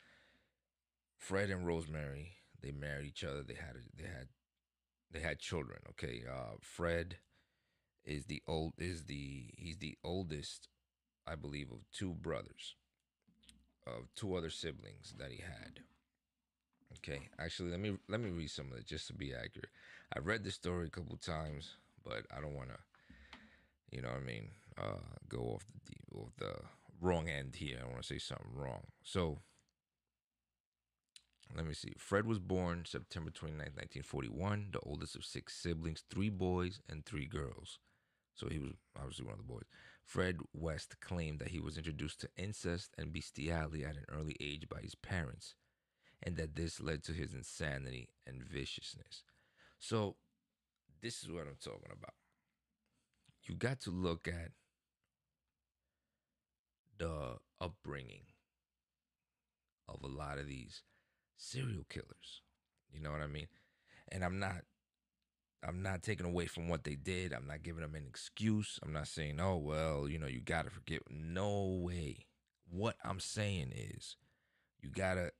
Fred 1.16 1.48
and 1.48 1.66
Rosemary 1.66 2.32
they 2.62 2.72
married 2.72 3.06
each 3.06 3.24
other. 3.24 3.42
They 3.42 3.54
had 3.54 3.76
they 3.96 4.04
had 4.04 4.28
they 5.10 5.20
had 5.20 5.38
children. 5.38 5.80
Okay, 5.90 6.22
uh, 6.30 6.56
Fred 6.60 7.16
is 8.04 8.24
the 8.26 8.42
old 8.46 8.74
is 8.78 9.04
the 9.04 9.46
he's 9.56 9.78
the 9.78 9.96
oldest, 10.04 10.68
I 11.26 11.34
believe, 11.34 11.70
of 11.70 11.78
two 11.92 12.14
brothers, 12.14 12.76
of 13.86 14.14
two 14.14 14.34
other 14.34 14.50
siblings 14.50 15.14
that 15.18 15.30
he 15.30 15.42
had. 15.42 15.80
Okay, 16.98 17.28
actually, 17.38 17.70
let 17.70 17.80
me 17.80 17.96
let 18.08 18.20
me 18.20 18.30
read 18.30 18.50
some 18.50 18.72
of 18.72 18.78
it 18.78 18.86
just 18.86 19.06
to 19.08 19.14
be 19.14 19.32
accurate. 19.32 19.70
I've 20.14 20.26
read 20.26 20.44
this 20.44 20.54
story 20.54 20.86
a 20.86 20.90
couple 20.90 21.16
times, 21.16 21.76
but 22.04 22.26
I 22.36 22.40
don't 22.40 22.54
want 22.54 22.70
to, 22.70 22.78
you 23.90 24.02
know, 24.02 24.08
what 24.08 24.18
I 24.18 24.24
mean, 24.24 24.48
uh, 24.76 25.16
go 25.28 25.38
off 25.54 25.64
the 25.86 26.18
off 26.18 26.30
the 26.38 26.54
wrong 27.00 27.28
end 27.28 27.54
here. 27.56 27.78
I 27.80 27.86
want 27.86 28.02
to 28.02 28.06
say 28.06 28.18
something 28.18 28.52
wrong. 28.54 28.82
So 29.02 29.38
let 31.56 31.66
me 31.66 31.74
see. 31.74 31.92
Fred 31.98 32.26
was 32.26 32.38
born 32.38 32.84
September 32.86 33.30
29, 33.30 33.58
1941, 33.58 34.68
the 34.72 34.80
oldest 34.80 35.16
of 35.16 35.24
six 35.24 35.54
siblings, 35.54 36.04
three 36.10 36.28
boys 36.28 36.80
and 36.88 37.04
three 37.04 37.26
girls. 37.26 37.78
So 38.34 38.48
he 38.48 38.58
was 38.58 38.72
obviously 38.96 39.24
one 39.24 39.34
of 39.34 39.38
the 39.38 39.52
boys. 39.52 39.66
Fred 40.04 40.38
West 40.52 41.00
claimed 41.00 41.38
that 41.40 41.48
he 41.48 41.60
was 41.60 41.76
introduced 41.76 42.20
to 42.20 42.28
incest 42.36 42.94
and 42.96 43.12
bestiality 43.12 43.84
at 43.84 43.96
an 43.96 44.04
early 44.10 44.36
age 44.40 44.68
by 44.68 44.80
his 44.80 44.94
parents, 44.94 45.54
and 46.22 46.36
that 46.36 46.56
this 46.56 46.80
led 46.80 47.02
to 47.04 47.12
his 47.12 47.34
insanity 47.34 48.08
and 48.26 48.42
viciousness. 48.42 49.24
So, 49.78 50.16
this 51.02 51.22
is 51.22 51.30
what 51.30 51.46
I'm 51.46 51.56
talking 51.62 51.92
about. 51.92 52.14
You 53.44 53.54
got 53.54 53.80
to 53.82 53.90
look 53.90 54.28
at 54.28 54.52
the 56.98 57.36
upbringing 57.60 58.24
of 59.88 60.02
a 60.02 60.06
lot 60.06 60.38
of 60.38 60.46
these 60.46 60.82
serial 61.40 61.84
killers. 61.88 62.42
You 62.92 63.00
know 63.00 63.10
what 63.10 63.22
I 63.22 63.26
mean? 63.26 63.48
And 64.12 64.24
I'm 64.24 64.38
not 64.38 64.62
I'm 65.62 65.82
not 65.82 66.02
taking 66.02 66.26
away 66.26 66.46
from 66.46 66.68
what 66.68 66.84
they 66.84 66.94
did. 66.94 67.32
I'm 67.32 67.46
not 67.46 67.62
giving 67.62 67.82
them 67.82 67.94
an 67.94 68.04
excuse. 68.08 68.78
I'm 68.82 68.92
not 68.92 69.08
saying, 69.08 69.40
"Oh, 69.40 69.56
well, 69.56 70.08
you 70.08 70.18
know, 70.18 70.26
you 70.26 70.40
got 70.40 70.64
to 70.64 70.70
forgive." 70.70 71.02
No 71.10 71.80
way. 71.82 72.26
What 72.70 72.96
I'm 73.04 73.20
saying 73.20 73.72
is 73.74 74.16
you 74.80 74.90
got 74.90 75.14
to 75.14 75.32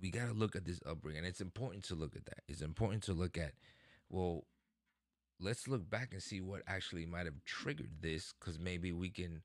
we 0.00 0.10
got 0.10 0.26
to 0.26 0.32
look 0.32 0.56
at 0.56 0.64
this 0.64 0.80
upbringing. 0.86 1.18
And 1.18 1.26
it's 1.26 1.40
important 1.40 1.84
to 1.84 1.94
look 1.94 2.16
at 2.16 2.24
that. 2.26 2.42
It's 2.48 2.62
important 2.62 3.02
to 3.04 3.12
look 3.12 3.36
at 3.36 3.52
well, 4.08 4.44
let's 5.40 5.68
look 5.68 5.88
back 5.88 6.12
and 6.12 6.22
see 6.22 6.40
what 6.40 6.62
actually 6.66 7.06
might 7.06 7.26
have 7.26 7.44
triggered 7.44 8.00
this 8.00 8.32
cuz 8.40 8.58
maybe 8.58 8.92
we 8.92 9.10
can 9.10 9.42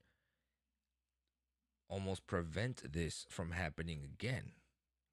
almost 1.88 2.26
prevent 2.26 2.92
this 2.92 3.26
from 3.28 3.52
happening 3.52 4.02
again 4.02 4.52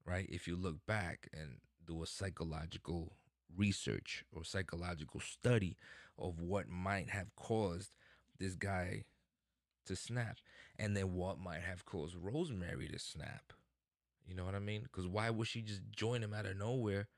right? 0.04 0.26
If 0.28 0.46
you 0.46 0.56
look 0.56 0.84
back 0.86 1.28
and 1.32 1.58
do 1.86 2.02
a 2.02 2.06
psychological 2.06 3.12
research 3.56 4.24
or 4.32 4.44
psychological 4.44 5.20
study 5.20 5.76
of 6.18 6.40
what 6.40 6.68
might 6.68 7.10
have 7.10 7.34
caused 7.36 7.92
this 8.38 8.54
guy 8.54 9.04
to 9.86 9.96
snap 9.96 10.38
and 10.78 10.96
then 10.96 11.14
what 11.14 11.38
might 11.38 11.62
have 11.62 11.84
caused 11.84 12.16
Rosemary 12.16 12.88
to 12.88 12.98
snap. 12.98 13.52
You 14.26 14.34
know 14.34 14.44
what 14.44 14.54
I 14.54 14.60
mean? 14.60 14.82
Because 14.82 15.06
why 15.06 15.30
would 15.30 15.48
she 15.48 15.62
just 15.62 15.82
join 15.90 16.22
him 16.22 16.32
out 16.32 16.46
of 16.46 16.56
nowhere, 16.56 17.08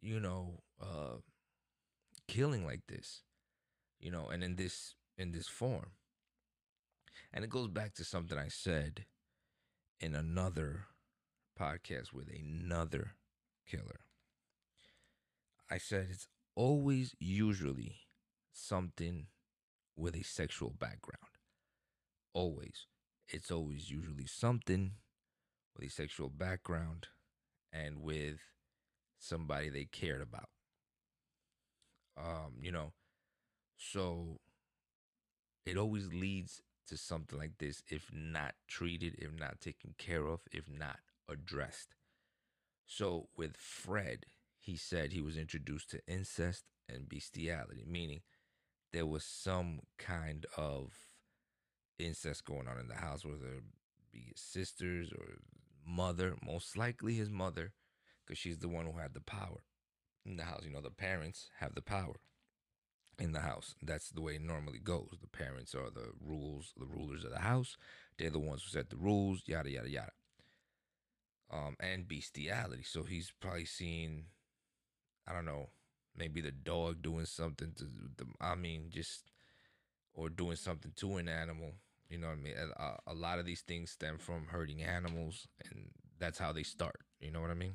you 0.00 0.20
know, 0.20 0.60
uh, 0.80 1.16
killing 2.28 2.64
like 2.64 2.82
this, 2.86 3.22
you 4.00 4.10
know, 4.10 4.28
and 4.28 4.42
in 4.42 4.56
this 4.56 4.94
in 5.18 5.32
this 5.32 5.48
form. 5.48 5.90
And 7.32 7.44
it 7.44 7.50
goes 7.50 7.68
back 7.68 7.94
to 7.94 8.04
something 8.04 8.38
I 8.38 8.48
said 8.48 9.04
in 10.00 10.14
another 10.14 10.86
podcast 11.58 12.12
with 12.12 12.28
another 12.28 13.12
killer. 13.66 14.00
I 15.70 15.78
said 15.78 16.08
it's 16.10 16.28
always 16.54 17.14
usually 17.18 17.96
something 18.52 19.26
with 19.96 20.14
a 20.14 20.22
sexual 20.22 20.70
background. 20.70 21.38
Always. 22.32 22.86
It's 23.28 23.50
always 23.50 23.90
usually 23.90 24.26
something 24.26 24.92
with 25.74 25.88
a 25.88 25.90
sexual 25.90 26.28
background 26.28 27.08
and 27.72 28.00
with 28.00 28.38
somebody 29.18 29.68
they 29.68 29.84
cared 29.84 30.22
about. 30.22 30.48
Um, 32.16 32.54
you 32.60 32.70
know, 32.70 32.92
so 33.76 34.40
it 35.64 35.76
always 35.76 36.12
leads 36.12 36.62
to 36.88 36.96
something 36.96 37.38
like 37.38 37.58
this 37.58 37.82
if 37.88 38.10
not 38.12 38.54
treated, 38.68 39.16
if 39.18 39.32
not 39.38 39.60
taken 39.60 39.94
care 39.98 40.26
of, 40.26 40.40
if 40.52 40.64
not 40.70 41.00
addressed. 41.28 41.94
So 42.86 43.28
with 43.36 43.56
Fred, 43.56 44.26
he 44.58 44.76
said 44.76 45.12
he 45.12 45.20
was 45.20 45.36
introduced 45.36 45.90
to 45.90 46.00
incest 46.06 46.64
and 46.88 47.08
bestiality, 47.08 47.84
meaning 47.86 48.20
there 48.92 49.06
was 49.06 49.24
some 49.24 49.80
kind 49.98 50.46
of 50.56 50.92
incest 51.98 52.44
going 52.44 52.68
on 52.68 52.78
in 52.78 52.88
the 52.88 52.94
house, 52.94 53.24
whether 53.24 53.46
it 53.46 53.64
be 54.12 54.26
his 54.32 54.40
sisters 54.40 55.12
or 55.12 55.38
mother, 55.86 56.34
most 56.44 56.76
likely 56.76 57.14
his 57.14 57.30
mother, 57.30 57.72
because 58.24 58.38
she's 58.38 58.58
the 58.58 58.68
one 58.68 58.86
who 58.86 58.98
had 58.98 59.14
the 59.14 59.20
power 59.20 59.62
in 60.24 60.36
the 60.36 60.44
house. 60.44 60.62
You 60.64 60.72
know, 60.72 60.80
the 60.80 60.90
parents 60.90 61.50
have 61.58 61.74
the 61.74 61.82
power 61.82 62.16
in 63.18 63.32
the 63.32 63.40
house. 63.40 63.74
That's 63.82 64.10
the 64.10 64.20
way 64.20 64.36
it 64.36 64.42
normally 64.42 64.78
goes. 64.78 65.16
The 65.20 65.28
parents 65.28 65.74
are 65.74 65.90
the 65.90 66.10
rules, 66.20 66.72
the 66.76 66.86
rulers 66.86 67.24
of 67.24 67.30
the 67.30 67.40
house. 67.40 67.76
They're 68.18 68.30
the 68.30 68.38
ones 68.38 68.62
who 68.62 68.70
set 68.70 68.90
the 68.90 68.96
rules, 68.96 69.42
yada, 69.46 69.70
yada, 69.70 69.90
yada 69.90 70.12
um, 71.52 71.76
and 71.80 72.08
bestiality. 72.08 72.82
So 72.82 73.02
he's 73.02 73.32
probably 73.40 73.66
seen 73.66 74.26
I 75.28 75.32
don't 75.32 75.44
know, 75.44 75.70
maybe 76.16 76.40
the 76.40 76.52
dog 76.52 77.02
doing 77.02 77.26
something 77.26 77.72
to 77.76 77.84
the. 77.84 78.26
I 78.40 78.54
mean, 78.54 78.90
just 78.90 79.24
or 80.14 80.28
doing 80.28 80.56
something 80.56 80.92
to 80.96 81.16
an 81.16 81.28
animal. 81.28 81.72
You 82.08 82.18
know 82.18 82.28
what 82.28 82.38
I 82.38 82.42
mean? 82.42 82.54
A, 82.76 83.10
a 83.10 83.14
lot 83.14 83.40
of 83.40 83.46
these 83.46 83.62
things 83.62 83.90
stem 83.90 84.18
from 84.18 84.46
hurting 84.46 84.82
animals, 84.82 85.48
and 85.64 85.90
that's 86.18 86.38
how 86.38 86.52
they 86.52 86.62
start. 86.62 87.00
You 87.20 87.32
know 87.32 87.40
what 87.40 87.50
I 87.50 87.54
mean? 87.54 87.74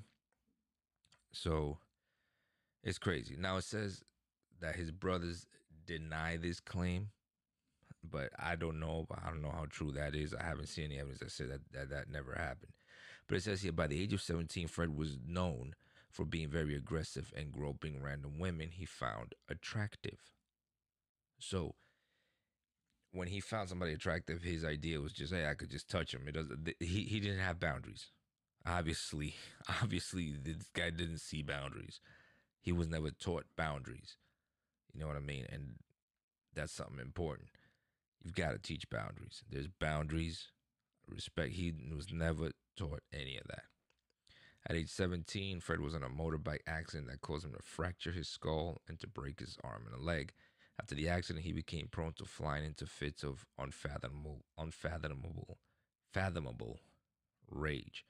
So 1.34 1.78
it's 2.84 2.98
crazy. 2.98 3.36
Now 3.38 3.58
it 3.58 3.66
says 3.66 4.02
that 4.62 4.76
his 4.76 4.92
brothers 4.92 5.46
deny 5.86 6.38
this 6.38 6.62
claim, 6.62 7.10
but 8.02 8.30
I 8.40 8.56
don't 8.56 8.80
know. 8.80 9.08
I 9.22 9.30
don't 9.30 9.42
know 9.42 9.52
how 9.52 9.66
true 9.70 9.92
that 9.92 10.16
is. 10.16 10.34
I 10.34 10.44
haven't 10.44 10.70
seen 10.70 10.86
any 10.86 11.00
evidence 11.00 11.20
that 11.20 11.32
says 11.32 11.50
that, 11.50 11.62
that 11.74 11.90
that 11.90 12.10
never 12.10 12.34
happened. 12.34 12.72
But 13.32 13.38
it 13.38 13.44
says 13.44 13.62
here 13.62 13.72
by 13.72 13.88
the 13.88 14.02
age 14.02 14.12
of 14.12 14.22
17, 14.22 14.68
Fred 14.68 14.94
was 14.94 15.18
known 15.26 15.74
for 16.10 16.26
being 16.26 16.50
very 16.50 16.76
aggressive 16.76 17.32
and 17.34 17.50
groping 17.50 18.04
random 18.04 18.40
women 18.40 18.72
he 18.74 18.84
found 18.84 19.36
attractive. 19.48 20.20
So 21.40 21.76
when 23.14 23.30
he 23.30 23.40
found 23.40 23.70
somebody 23.70 23.94
attractive, 23.94 24.44
his 24.44 24.66
idea 24.66 25.00
was 25.00 25.14
just, 25.14 25.32
hey, 25.32 25.48
I 25.48 25.54
could 25.54 25.72
just 25.72 25.90
touch 25.90 26.14
him. 26.14 26.28
It 26.28 26.34
doesn't. 26.34 26.74
He 26.82 27.04
he 27.04 27.22
didn't 27.22 27.40
have 27.40 27.58
boundaries. 27.58 28.08
Obviously, 28.66 29.36
obviously, 29.82 30.36
this 30.44 30.68
guy 30.74 30.90
didn't 30.90 31.20
see 31.20 31.42
boundaries. 31.42 32.02
He 32.60 32.74
was 32.74 32.90
never 32.90 33.12
taught 33.12 33.46
boundaries. 33.56 34.18
You 34.94 35.00
know 35.00 35.08
what 35.08 35.16
I 35.16 35.22
mean? 35.22 35.46
And 35.50 35.76
that's 36.54 36.74
something 36.74 37.00
important. 37.00 37.48
You've 38.22 38.36
got 38.36 38.52
to 38.52 38.60
teach 38.60 38.90
boundaries. 38.90 39.42
There's 39.50 39.70
boundaries, 39.70 40.50
respect. 41.08 41.54
He 41.54 41.74
was 41.96 42.12
never 42.12 42.52
taught 42.76 43.02
any 43.14 43.38
of 43.38 43.48
that. 43.48 43.64
At 44.68 44.76
age 44.76 44.90
17, 44.90 45.60
Fred 45.60 45.80
was 45.80 45.96
in 45.96 46.04
a 46.04 46.10
motorbike 46.10 46.62
accident 46.68 47.10
that 47.10 47.22
caused 47.22 47.46
him 47.46 47.54
to 47.54 47.64
fracture 47.64 48.12
his 48.12 48.28
skull 48.28 48.82
and 48.88 49.00
to 49.00 49.08
break 49.08 49.40
his 49.40 49.58
arm 49.64 49.84
and 49.88 50.00
a 50.00 50.04
leg. 50.04 50.34
After 50.80 50.96
the 50.96 51.10
accident, 51.10 51.46
he 51.46 51.52
became 51.52 51.88
prone 51.92 52.14
to 52.14 52.26
flying 52.26 52.66
into 52.66 52.86
fits 52.86 53.24
of 53.24 53.46
unfathomable, 53.58 54.46
unfathomable, 54.58 55.58
fathomable 56.14 56.80
rage. 57.50 58.06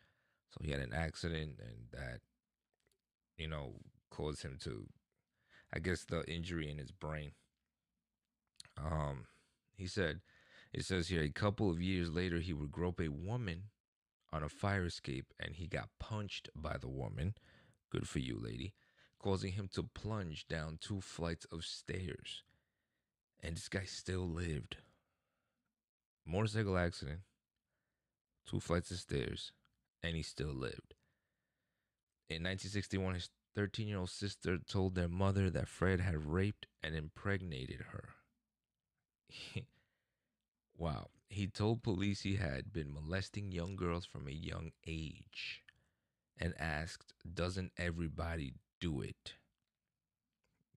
So 0.50 0.60
he 0.64 0.72
had 0.72 0.82
an 0.82 0.94
accident, 0.94 1.60
and 1.60 1.88
that, 1.94 2.20
you 3.38 3.48
know, 3.48 3.76
caused 4.10 4.44
him 4.44 4.58
to, 4.64 4.88
I 5.74 5.80
guess, 5.80 6.04
the 6.04 6.24
injury 6.30 6.70
in 6.70 6.78
his 6.78 6.92
brain. 6.92 7.32
Um, 8.78 9.26
he 9.76 9.88
said, 9.88 10.20
it 10.74 10.86
says 10.86 11.08
here, 11.08 11.22
a 11.22 11.30
couple 11.30 11.70
of 11.70 11.82
years 11.82 12.10
later, 12.10 12.40
he 12.40 12.54
would 12.54 12.72
grope 12.72 13.00
a 13.00 13.10
woman 13.10 13.64
on 14.34 14.44
a 14.44 14.50
fire 14.50 14.86
escape, 14.86 15.34
and 15.40 15.56
he 15.56 15.68
got 15.68 15.90
punched 16.00 16.50
by 16.56 16.78
the 16.78 16.90
woman. 16.90 17.36
Good 17.92 18.08
for 18.08 18.20
you, 18.20 18.40
lady. 18.40 18.74
Causing 19.20 19.54
him 19.54 19.70
to 19.74 19.84
plunge 19.84 20.48
down 20.48 20.78
two 20.80 21.02
flights 21.02 21.46
of 21.52 21.66
stairs. 21.66 22.44
And 23.42 23.56
this 23.56 23.70
guy 23.70 23.84
still 23.86 24.28
lived. 24.28 24.78
Motorcycle 26.26 26.78
accident, 26.78 27.22
two 28.48 28.60
flights 28.60 28.92
of 28.92 29.00
stairs, 29.00 29.52
and 30.04 30.16
he 30.16 30.22
still 30.22 30.54
lived. 30.54 30.94
In 32.30 32.44
1961, 32.44 33.16
his 33.16 33.30
13 33.56 33.88
year 33.88 33.98
old 33.98 34.10
sister 34.10 34.58
told 34.58 34.96
their 34.96 35.10
mother 35.10 35.50
that 35.50 35.68
Fred 35.68 36.00
had 36.00 36.32
raped 36.32 36.68
and 36.82 36.96
impregnated 36.96 37.82
her. 37.92 38.10
wow. 40.78 41.10
He 41.32 41.48
told 41.48 41.82
police 41.82 42.22
he 42.22 42.36
had 42.36 42.74
been 42.74 42.94
molesting 42.94 43.54
young 43.54 43.78
girls 43.78 44.06
from 44.06 44.28
a 44.28 44.32
young 44.32 44.74
age 44.86 45.64
and 46.38 46.54
asked, 46.60 47.14
Doesn't 47.34 47.72
everybody 47.78 48.56
do 48.82 49.00
it? 49.00 49.36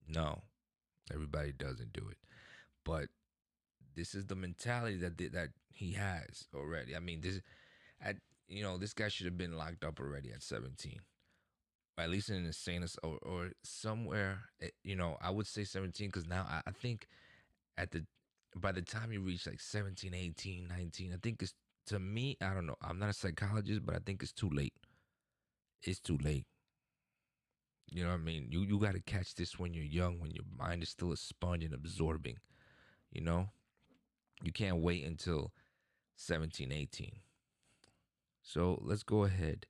No, 0.07 0.43
everybody 1.13 1.51
doesn't 1.51 1.93
do 1.93 2.07
it. 2.09 2.19
But 2.85 3.09
this 3.97 4.15
is 4.15 4.27
the 4.27 4.37
mentality 4.37 4.97
that 4.99 5.19
that 5.33 5.49
he 5.73 5.95
has 5.95 6.47
already. 6.55 6.95
I 6.95 7.01
mean, 7.01 7.21
this 7.21 7.41
at 8.01 8.19
you 8.47 8.63
know, 8.63 8.79
this 8.79 8.93
guy 8.93 9.09
should 9.09 9.27
have 9.27 9.37
been 9.37 9.57
locked 9.57 9.83
up 9.83 9.99
already 9.99 10.31
at 10.31 10.45
17. 10.45 11.01
At 11.99 12.11
least 12.11 12.29
in 12.29 12.37
an 12.37 12.47
insane 12.47 12.87
or, 13.03 13.19
or 13.23 13.51
somewhere, 13.65 14.51
eh, 14.63 14.69
you 14.85 14.95
know, 14.95 15.17
I 15.21 15.31
would 15.31 15.49
say 15.49 15.65
17 15.65 16.09
because 16.09 16.29
now 16.29 16.47
I, 16.49 16.61
I 16.69 16.71
think 16.71 17.09
at 17.77 17.91
the 17.91 18.05
by 18.57 18.73
the 18.73 18.83
time 18.83 19.13
you 19.13 19.21
reach 19.21 19.47
like 19.47 19.61
17, 19.61 20.15
18, 20.15 20.69
19, 20.69 21.13
I 21.13 21.17
think 21.23 21.43
it's 21.43 21.55
to 21.87 21.99
me, 21.99 22.37
I 22.41 22.55
don't 22.55 22.67
know. 22.67 22.77
I'm 22.83 22.99
not 22.99 23.11
a 23.11 23.15
psychologist, 23.15 23.85
but 23.85 23.95
I 23.95 23.99
think 23.99 24.23
it's 24.23 24.33
too 24.33 24.49
late. 24.49 24.73
It's 25.83 26.01
too 26.01 26.19
late. 26.23 26.47
You 27.91 28.05
know 28.05 28.11
what 28.11 28.21
I 28.21 28.25
mean? 28.25 28.47
You 28.51 28.63
you 28.63 28.79
got 28.79 28.95
to 28.95 29.01
catch 29.01 29.35
this 29.35 29.59
when 29.59 29.75
you're 29.75 29.85
young, 29.85 30.19
when 30.19 30.31
your 30.31 30.45
mind 30.59 30.83
is 30.83 30.89
still 30.89 31.13
a 31.13 31.17
sponge 31.17 31.63
and 31.63 31.75
absorbing. 31.75 32.39
You 33.13 33.21
know? 33.21 33.51
You 34.43 34.53
can't 34.53 34.79
wait 34.79 35.05
until 35.05 35.53
17, 36.17 36.73
18. 36.73 37.13
So 38.43 38.81
let's 38.83 39.03
go 39.03 39.25
ahead. 39.25 39.67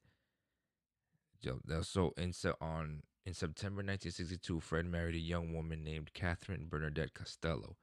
So 1.82 2.14
in 2.16 2.32
on 2.60 3.02
in 3.26 3.34
September 3.34 3.78
1962, 3.78 4.60
Fred 4.60 4.86
married 4.86 5.14
a 5.14 5.18
young 5.18 5.52
woman 5.52 5.82
named 5.82 6.12
Catherine 6.14 6.66
Bernadette 6.68 7.14
Costello. 7.14 7.76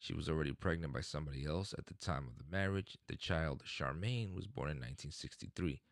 She 0.00 0.14
was 0.14 0.30
already 0.30 0.52
pregnant 0.52 0.94
by 0.94 1.02
somebody 1.02 1.44
else 1.44 1.74
at 1.76 1.84
the 1.84 1.94
time 1.94 2.26
of 2.26 2.38
the 2.38 2.50
marriage. 2.50 2.96
The 3.06 3.16
child, 3.16 3.62
Charmaine, 3.66 4.34
was 4.34 4.46
born 4.46 4.70
in 4.70 4.78
1963. 4.78 5.82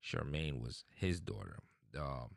Charmaine 0.00 0.62
was 0.62 0.84
his 0.94 1.18
daughter. 1.18 1.58
Um, 1.98 2.36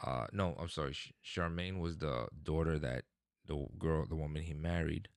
uh, 0.00 0.28
no, 0.32 0.54
I'm 0.56 0.68
sorry. 0.68 0.94
Charmaine 1.24 1.80
was 1.80 1.98
the 1.98 2.28
daughter 2.44 2.78
that 2.78 3.02
the 3.46 3.66
girl, 3.76 4.06
the 4.06 4.14
woman 4.14 4.42
he 4.42 4.54
married, 4.54 5.08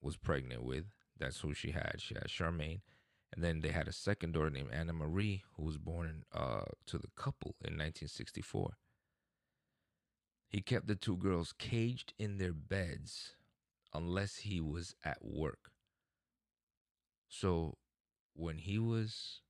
was 0.00 0.16
pregnant 0.16 0.62
with. 0.62 0.84
That's 1.18 1.40
who 1.40 1.52
she 1.52 1.72
had. 1.72 1.96
She 1.98 2.14
had 2.14 2.28
Charmaine. 2.28 2.82
And 3.34 3.42
then 3.42 3.60
they 3.60 3.70
had 3.70 3.88
a 3.88 3.92
second 3.92 4.34
daughter 4.34 4.50
named 4.50 4.70
Anna 4.72 4.92
Marie, 4.92 5.42
who 5.56 5.64
was 5.64 5.78
born 5.78 6.22
uh, 6.32 6.66
to 6.86 6.98
the 6.98 7.08
couple 7.16 7.56
in 7.60 7.72
1964. 7.72 8.76
He 10.46 10.60
kept 10.60 10.86
the 10.86 10.94
two 10.94 11.16
girls 11.16 11.52
caged 11.58 12.14
in 12.20 12.38
their 12.38 12.52
beds 12.52 13.34
unless 13.94 14.38
he 14.38 14.60
was 14.60 14.94
at 15.04 15.18
work. 15.24 15.70
So 17.28 17.78
when 18.34 18.58
he 18.58 18.78
was, 18.78 19.40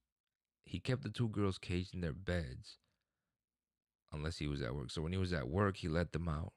he 0.65 0.79
kept 0.79 1.03
the 1.03 1.09
two 1.09 1.29
girls 1.29 1.59
caged 1.59 1.95
in 1.95 2.01
their 2.01 2.13
beds 2.13 2.79
unless 4.13 4.39
he 4.39 4.47
was 4.47 4.63
at 4.63 4.75
work. 4.75 4.91
So 4.91 5.03
when 5.03 5.13
he 5.13 5.19
was 5.19 5.33
at 5.33 5.49
work, 5.49 5.79
he 5.79 5.89
let 5.89 6.13
them 6.13 6.29
out. 6.29 6.53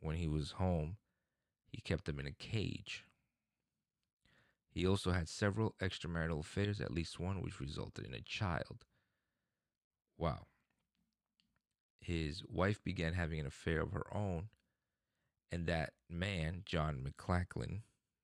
When 0.00 0.16
he 0.16 0.28
was 0.28 0.52
home, 0.52 0.96
he 1.68 1.80
kept 1.80 2.04
them 2.04 2.18
in 2.20 2.26
a 2.26 2.32
cage. 2.32 3.04
He 4.70 4.86
also 4.86 5.12
had 5.12 5.28
several 5.28 5.74
extramarital 5.80 6.40
affairs, 6.40 6.80
at 6.80 6.92
least 6.92 7.18
one 7.18 7.40
which 7.40 7.60
resulted 7.60 8.04
in 8.06 8.14
a 8.14 8.20
child. 8.20 8.84
Wow. 10.18 10.46
His 11.98 12.44
wife 12.46 12.82
began 12.84 13.14
having 13.14 13.40
an 13.40 13.46
affair 13.46 13.80
of 13.80 13.92
her 13.92 14.06
own, 14.14 14.48
and 15.52 15.66
that 15.66 15.92
man, 16.10 16.62
John 16.64 17.04
McLachlan, 17.04 17.80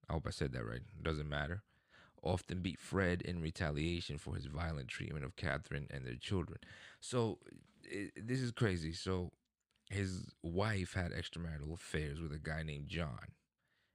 I 0.09 0.15
hope 0.15 0.27
I 0.27 0.31
said 0.31 0.53
that 0.53 0.65
right, 0.65 0.83
doesn't 1.03 1.29
matter, 1.29 1.63
often 2.23 2.61
beat 2.61 2.81
Fred 2.81 3.23
in 3.23 3.43
retaliation 3.43 4.19
for 4.19 4.35
his 4.35 4.47
violent 4.47 4.89
treatment 4.89 5.25
of 5.25 5.37
Catherine 5.37 5.89
and 5.91 6.07
their 6.07 6.17
children. 6.17 6.59
So 7.01 7.39
it, 7.85 8.13
this 8.17 8.41
is 8.41 8.53
crazy. 8.53 8.93
So 8.93 9.33
his 9.91 10.27
wife 10.43 10.95
had 10.95 11.13
extramarital 11.13 11.73
affairs 11.73 12.21
with 12.21 12.33
a 12.33 12.39
guy 12.39 12.63
named 12.63 12.89
John. 12.89 13.33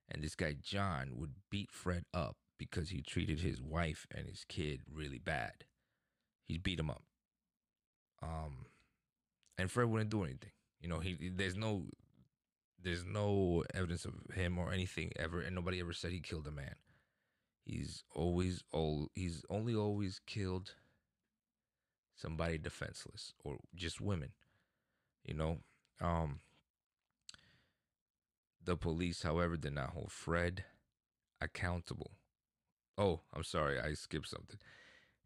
And 0.10 0.24
this 0.24 0.36
guy, 0.36 0.56
John, 0.62 1.14
would 1.16 1.32
beat 1.50 1.72
Fred 1.72 2.06
up 2.14 2.38
because 2.58 2.90
he 2.90 3.02
treated 3.02 3.40
his 3.42 3.62
wife 3.62 4.08
and 4.16 4.28
his 4.28 4.46
kid 4.48 4.82
really 4.92 5.20
bad. 5.20 5.66
He 6.46 6.58
beat 6.58 6.80
him 6.80 6.90
up. 6.90 7.04
Um, 8.24 8.68
and 9.58 9.70
Fred 9.70 9.88
wouldn't 9.90 10.10
do 10.10 10.24
anything. 10.24 10.52
You 10.80 10.90
know, 10.90 11.00
he 11.00 11.32
there's 11.36 11.58
no 11.58 11.86
there's 12.88 13.06
no 13.06 13.64
evidence 13.74 14.06
of 14.06 14.14
him 14.34 14.58
or 14.58 14.72
anything 14.72 15.12
ever, 15.18 15.42
and 15.42 15.56
nobody 15.56 15.80
ever 15.80 15.94
said 15.94 16.12
he 16.12 16.20
killed 16.20 16.48
a 16.48 16.52
man. 16.52 16.76
He's 17.66 18.04
always 18.16 18.64
all 18.72 19.10
he's 19.14 19.44
only 19.50 19.76
always 19.76 20.22
killed 20.26 20.74
somebody 22.16 22.58
defenseless 22.58 23.34
or 23.44 23.58
just 23.76 24.00
women. 24.00 24.30
You 25.26 25.34
know, 25.34 25.58
um, 26.00 26.40
the 28.64 28.78
police, 28.78 29.24
however, 29.24 29.58
did 29.58 29.74
not 29.74 29.90
hold 29.90 30.12
Fred 30.12 30.64
accountable 31.42 32.12
Oh, 32.98 33.22
I'm 33.34 33.44
sorry, 33.44 33.80
I 33.80 33.94
skipped 33.94 34.28
something. 34.28 34.58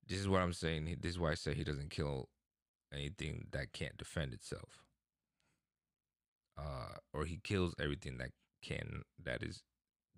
This 0.08 0.20
is 0.20 0.28
what 0.28 0.42
I'm 0.42 0.54
saying. 0.54 0.98
This 1.00 1.12
is 1.14 1.20
why 1.20 1.32
I 1.32 1.36
say 1.36 1.54
he 1.54 1.64
doesn't 1.64 1.90
kill 1.90 2.28
anything 2.94 3.48
that 3.52 3.72
can't 3.72 3.98
defend 3.98 4.34
itself. 4.34 4.84
Uh, 6.58 6.98
or 7.14 7.26
he 7.26 7.40
kills 7.44 7.74
everything 7.80 8.18
that 8.18 8.32
can 8.62 9.04
that 9.24 9.42
is 9.42 9.64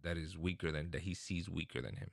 that 0.03 0.17
is 0.17 0.37
weaker 0.37 0.71
than 0.71 0.91
that 0.91 1.01
he 1.01 1.13
sees 1.13 1.49
weaker 1.49 1.81
than 1.81 1.95
him. 1.95 2.11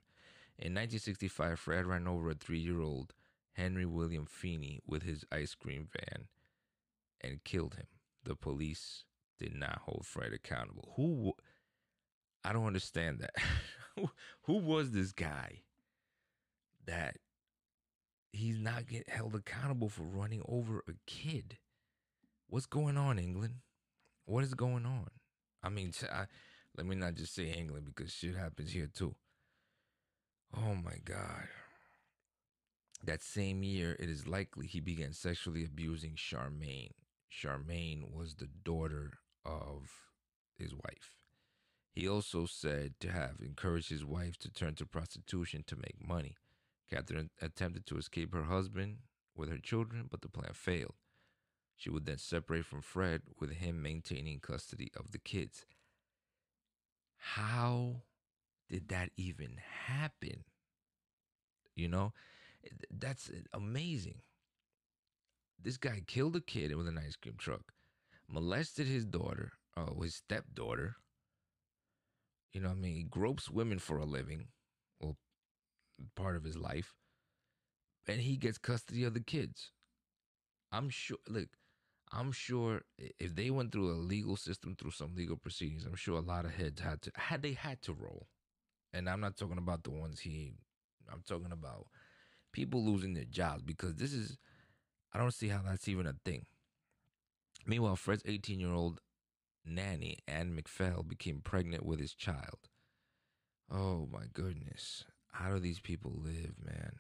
In 0.59 0.75
1965, 0.75 1.59
Fred 1.59 1.87
ran 1.87 2.07
over 2.07 2.31
a 2.31 2.35
three-year-old 2.35 3.15
Henry 3.55 3.87
William 3.87 4.27
Feeney 4.27 4.81
with 4.87 5.03
his 5.03 5.25
ice 5.33 5.55
cream 5.55 5.89
van 5.91 6.27
and 7.21 7.45
killed 7.45 7.75
him. 7.75 7.87
the 8.25 8.37
police 8.37 9.05
did 9.39 9.55
not 9.55 9.81
hold 9.85 10.05
Fred 10.05 10.33
accountable. 10.33 10.93
Who? 10.97 11.33
I 12.45 12.53
don't 12.53 12.67
understand 12.67 13.21
that. 13.21 13.35
who 14.43 14.59
was 14.59 14.91
this 14.91 15.13
guy 15.13 15.63
that 16.87 17.17
he's 18.33 18.59
not 18.59 18.87
get 18.87 19.09
held 19.09 19.35
accountable 19.35 19.89
for 19.89 20.03
running 20.03 20.43
over 20.47 20.85
a 20.87 20.93
kid? 21.07 21.57
What's 22.49 22.67
going 22.67 22.97
on, 22.97 23.19
England? 23.19 23.55
What 24.31 24.45
is 24.45 24.55
going 24.55 24.87
on? 24.87 25.09
I 25.61 25.71
mean, 25.71 25.93
I, 26.09 26.27
let 26.77 26.87
me 26.87 26.95
not 26.95 27.17
just 27.17 27.35
say 27.35 27.47
England 27.47 27.87
because 27.87 28.13
shit 28.13 28.37
happens 28.37 28.71
here 28.71 28.87
too. 28.87 29.17
Oh 30.57 30.77
my 30.77 30.99
God. 31.05 31.49
That 33.03 33.25
same 33.25 33.65
year, 33.65 33.97
it 33.99 34.09
is 34.09 34.29
likely 34.29 34.69
he 34.69 34.79
began 34.79 35.15
sexually 35.15 35.65
abusing 35.65 36.15
Charmaine. 36.15 36.93
Charmaine 37.29 38.15
was 38.15 38.37
the 38.37 38.47
daughter 38.47 39.15
of 39.45 39.91
his 40.57 40.75
wife. 40.75 41.17
He 41.93 42.09
also 42.09 42.47
said 42.47 42.95
to 43.01 43.11
have 43.11 43.41
encouraged 43.45 43.91
his 43.91 44.05
wife 44.05 44.39
to 44.39 44.49
turn 44.49 44.77
to 44.77 44.87
prostitution 44.87 45.65
to 45.67 45.75
make 45.75 46.07
money. 46.07 46.37
Catherine 46.89 47.31
attempted 47.43 47.85
to 47.87 47.99
escape 47.99 48.33
her 48.33 48.45
husband 48.45 48.99
with 49.35 49.51
her 49.51 49.59
children, 49.59 50.07
but 50.09 50.21
the 50.21 50.29
plan 50.29 50.53
failed. 50.53 50.95
She 51.81 51.89
would 51.89 52.05
then 52.05 52.19
separate 52.19 52.67
from 52.67 52.83
Fred, 52.83 53.23
with 53.41 53.53
him 53.53 53.81
maintaining 53.81 54.39
custody 54.41 54.93
of 54.95 55.13
the 55.13 55.19
kids. 55.19 55.65
How 57.17 58.03
did 58.69 58.89
that 58.89 59.13
even 59.17 59.57
happen? 59.87 60.45
You 61.75 61.89
know, 61.89 62.13
that's 62.91 63.31
amazing. 63.55 64.17
This 65.59 65.79
guy 65.79 66.03
killed 66.07 66.37
a 66.37 66.43
kid 66.43 66.77
with 66.77 66.87
an 66.87 66.99
ice 66.99 67.17
cream 67.17 67.37
truck, 67.39 67.73
molested 68.29 68.87
his 68.87 69.07
daughter, 69.07 69.53
oh, 69.75 70.03
his 70.03 70.17
stepdaughter. 70.17 70.97
You 72.53 72.61
know, 72.61 72.69
I 72.69 72.75
mean, 72.75 72.95
he 72.95 73.05
gropes 73.05 73.49
women 73.49 73.79
for 73.79 73.97
a 73.97 74.05
living, 74.05 74.49
well, 75.01 75.17
part 76.15 76.37
of 76.37 76.45
his 76.45 76.59
life, 76.59 76.93
and 78.07 78.21
he 78.21 78.37
gets 78.37 78.59
custody 78.59 79.03
of 79.03 79.15
the 79.15 79.21
kids. 79.21 79.71
I'm 80.71 80.91
sure. 80.91 81.17
Look, 81.27 81.49
I'm 82.13 82.33
sure 82.33 82.83
if 83.19 83.37
they 83.37 83.51
went 83.51 83.73
through 83.73 83.93
a 83.93 83.95
legal 83.95 84.37
system, 84.37 84.75
through 84.77 84.91
some 84.91 85.15
legal 85.15 85.37
proceedings, 85.37 85.85
I'm 85.85 85.95
sure 85.95 86.19
a 86.19 86.23
lot 86.23 86.45
of 86.45 86.55
heads 86.55 86.81
had 86.81 87.03
to 87.03 87.13
had 87.15 87.43
they 87.43 87.53
had 87.53 87.83
to 87.83 87.93
roll. 87.93 88.27
And 88.93 89.09
I'm 89.09 89.21
not 89.21 89.37
talking 89.37 89.59
about 89.59 89.85
the 89.85 89.91
ones 89.91 90.21
he. 90.21 90.55
I'm 91.11 91.23
talking 91.27 91.53
about 91.53 91.87
people 92.53 92.85
losing 92.85 93.15
their 93.15 93.25
jobs 93.25 93.63
because 93.63 93.95
this 93.95 94.13
is. 94.13 94.39
I 95.13 95.19
don't 95.19 95.35
see 95.35 95.49
how 95.49 95.63
that's 95.65 95.89
even 95.89 96.07
a 96.07 96.15
thing. 96.25 96.47
Meanwhile, 97.67 97.97
Fred's 97.97 98.23
18 98.27 98.59
year 98.59 98.73
old 98.73 99.01
nanny, 99.65 100.19
Anne 100.27 100.57
McPhail, 100.57 101.07
became 101.07 101.41
pregnant 101.43 101.85
with 101.85 102.01
his 102.01 102.15
child. 102.15 102.69
Oh 103.73 104.09
my 104.13 104.25
goodness. 104.33 105.05
How 105.33 105.51
do 105.51 105.61
these 105.61 105.81
people 105.81 106.13
live, 106.17 106.55
man? 106.65 106.99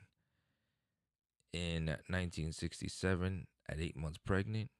In 1.52 1.86
1967, 1.86 3.46
at 3.68 3.80
eight 3.80 3.96
months 3.96 4.18
pregnant, 4.24 4.70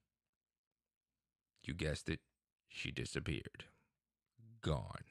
you 1.67 1.75
guessed 1.75 2.09
it, 2.09 2.21
she 2.69 2.91
disappeared. 2.91 3.65
Gone. 4.63 5.05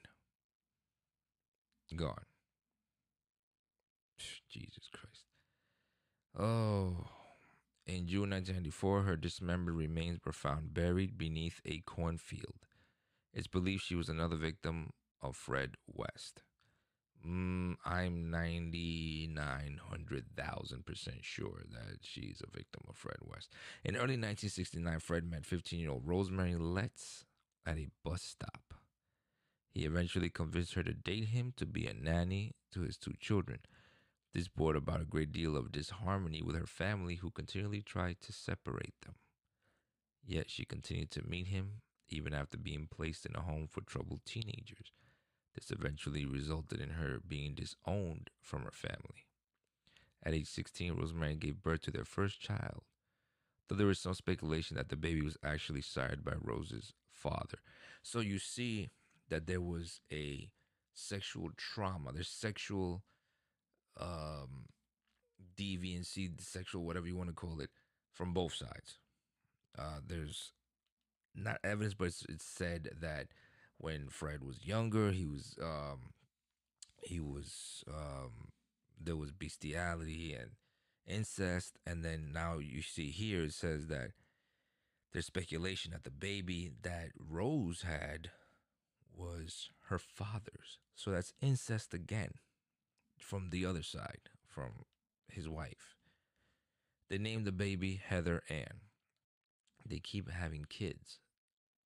Gone. 1.94 2.26
Jesus 4.48 4.88
Christ. 4.92 5.24
Oh. 6.38 7.06
In 7.86 8.06
June 8.06 8.30
1994, 8.30 9.02
her 9.02 9.16
dismembered 9.16 9.74
remains 9.74 10.20
were 10.24 10.32
found 10.32 10.72
buried 10.72 11.18
beneath 11.18 11.60
a 11.64 11.80
cornfield. 11.80 12.66
It's 13.32 13.48
believed 13.48 13.82
she 13.82 13.96
was 13.96 14.08
another 14.08 14.36
victim 14.36 14.90
of 15.20 15.36
Fred 15.36 15.74
West. 15.86 16.42
Mm, 17.26 17.76
I'm 17.84 18.30
9900,000% 18.30 21.22
sure 21.22 21.64
that 21.70 21.98
she's 22.02 22.40
a 22.42 22.50
victim 22.50 22.82
of 22.88 22.96
Fred 22.96 23.18
West. 23.22 23.52
In 23.84 23.96
early 23.96 24.16
1969, 24.16 25.00
Fred 25.00 25.30
met 25.30 25.44
15 25.44 25.78
year 25.78 25.90
old 25.90 26.06
Rosemary 26.06 26.56
Letts 26.56 27.26
at 27.66 27.76
a 27.76 27.88
bus 28.04 28.22
stop. 28.22 28.72
He 29.70 29.84
eventually 29.84 30.30
convinced 30.30 30.74
her 30.74 30.82
to 30.82 30.94
date 30.94 31.26
him 31.26 31.52
to 31.56 31.66
be 31.66 31.86
a 31.86 31.94
nanny 31.94 32.54
to 32.72 32.80
his 32.80 32.96
two 32.96 33.14
children. 33.20 33.60
This 34.32 34.48
brought 34.48 34.76
about 34.76 35.02
a 35.02 35.06
great 35.06 35.32
deal 35.32 35.56
of 35.56 35.72
disharmony 35.72 36.42
with 36.42 36.56
her 36.56 36.66
family, 36.66 37.16
who 37.16 37.30
continually 37.30 37.82
tried 37.82 38.20
to 38.22 38.32
separate 38.32 38.94
them. 39.04 39.16
Yet 40.24 40.50
she 40.50 40.64
continued 40.64 41.10
to 41.12 41.22
meet 41.26 41.48
him 41.48 41.82
even 42.08 42.32
after 42.32 42.56
being 42.56 42.88
placed 42.90 43.26
in 43.26 43.36
a 43.36 43.40
home 43.40 43.68
for 43.68 43.82
troubled 43.82 44.24
teenagers. 44.24 44.92
Eventually 45.70 46.24
resulted 46.24 46.80
in 46.80 46.90
her 46.90 47.20
being 47.26 47.54
disowned 47.54 48.30
from 48.40 48.62
her 48.62 48.70
family. 48.70 49.26
At 50.22 50.34
age 50.34 50.48
16, 50.48 50.94
Rosemary 50.94 51.36
gave 51.36 51.62
birth 51.62 51.82
to 51.82 51.90
their 51.90 52.04
first 52.04 52.40
child, 52.40 52.82
though 53.68 53.76
there 53.76 53.86
was 53.86 53.98
some 53.98 54.14
speculation 54.14 54.76
that 54.76 54.88
the 54.90 54.96
baby 54.96 55.22
was 55.22 55.38
actually 55.44 55.80
sired 55.80 56.24
by 56.24 56.32
Rose's 56.40 56.92
father. 57.10 57.58
So 58.02 58.20
you 58.20 58.38
see 58.38 58.90
that 59.28 59.46
there 59.46 59.60
was 59.60 60.00
a 60.12 60.50
sexual 60.92 61.50
trauma, 61.56 62.12
there's 62.12 62.28
sexual 62.28 63.02
um, 63.98 64.66
deviancy, 65.56 66.40
sexual, 66.40 66.84
whatever 66.84 67.06
you 67.06 67.16
want 67.16 67.30
to 67.30 67.34
call 67.34 67.60
it, 67.60 67.70
from 68.12 68.34
both 68.34 68.54
sides. 68.54 68.98
Uh, 69.78 70.00
there's 70.06 70.52
not 71.34 71.58
evidence, 71.64 71.94
but 71.94 72.08
it's, 72.08 72.24
it's 72.28 72.44
said 72.44 72.90
that 73.00 73.28
when 73.80 74.08
Fred 74.10 74.44
was 74.44 74.66
younger, 74.66 75.10
he 75.10 75.24
was 75.24 75.56
um, 75.62 76.12
he 77.02 77.18
was 77.18 77.82
um, 77.88 78.52
there 79.02 79.16
was 79.16 79.32
bestiality 79.32 80.34
and 80.34 80.50
incest, 81.06 81.78
and 81.86 82.04
then 82.04 82.30
now 82.32 82.58
you 82.58 82.82
see 82.82 83.10
here 83.10 83.44
it 83.44 83.54
says 83.54 83.86
that 83.88 84.10
there's 85.12 85.26
speculation 85.26 85.92
that 85.92 86.04
the 86.04 86.10
baby 86.10 86.72
that 86.82 87.08
Rose 87.18 87.82
had 87.82 88.30
was 89.16 89.70
her 89.88 89.98
father's. 89.98 90.78
So 90.94 91.10
that's 91.10 91.32
incest 91.40 91.94
again 91.94 92.32
from 93.18 93.48
the 93.50 93.64
other 93.64 93.82
side, 93.82 94.28
from 94.46 94.84
his 95.28 95.48
wife. 95.48 95.96
They 97.08 97.18
named 97.18 97.46
the 97.46 97.52
baby 97.52 98.00
Heather 98.04 98.42
Ann. 98.50 98.82
They 99.84 99.98
keep 99.98 100.30
having 100.30 100.66
kids, 100.66 101.18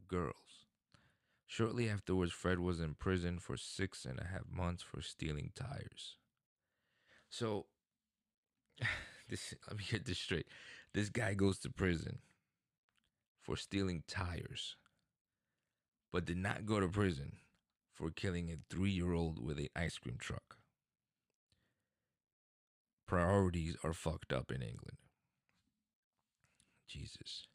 girls. 0.08 0.63
Shortly 1.54 1.88
afterwards, 1.88 2.32
Fred 2.32 2.58
was 2.58 2.80
in 2.80 2.94
prison 2.94 3.38
for 3.38 3.56
six 3.56 4.04
and 4.04 4.18
a 4.18 4.24
half 4.24 4.50
months 4.50 4.82
for 4.82 5.00
stealing 5.00 5.52
tires. 5.54 6.16
So, 7.30 7.66
this 9.28 9.54
let 9.68 9.78
me 9.78 9.84
get 9.88 10.04
this 10.04 10.18
straight. 10.18 10.48
This 10.94 11.10
guy 11.10 11.34
goes 11.34 11.60
to 11.60 11.70
prison 11.70 12.18
for 13.40 13.56
stealing 13.56 14.02
tires, 14.08 14.74
but 16.10 16.24
did 16.24 16.38
not 16.38 16.66
go 16.66 16.80
to 16.80 16.88
prison 16.88 17.34
for 17.92 18.10
killing 18.10 18.50
a 18.50 18.56
three 18.68 18.90
year 18.90 19.12
old 19.12 19.38
with 19.38 19.60
an 19.60 19.68
ice 19.76 19.96
cream 19.96 20.16
truck. 20.18 20.56
Priorities 23.06 23.76
are 23.84 23.92
fucked 23.92 24.32
up 24.32 24.50
in 24.50 24.60
England. 24.60 24.98
Jesus. 26.88 27.46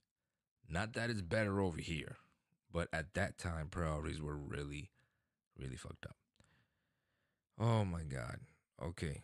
Not 0.70 0.94
that 0.94 1.10
it's 1.10 1.22
better 1.22 1.60
over 1.60 1.82
here. 1.82 2.16
But 2.72 2.88
at 2.94 3.14
that 3.16 3.38
time, 3.38 3.68
priorities 3.70 4.22
were 4.22 4.36
really, 4.36 4.92
really 5.58 5.76
fucked 5.76 6.06
up. 6.06 6.16
Oh 7.60 7.84
my 7.84 8.04
God. 8.04 8.40
Okay. 8.82 9.22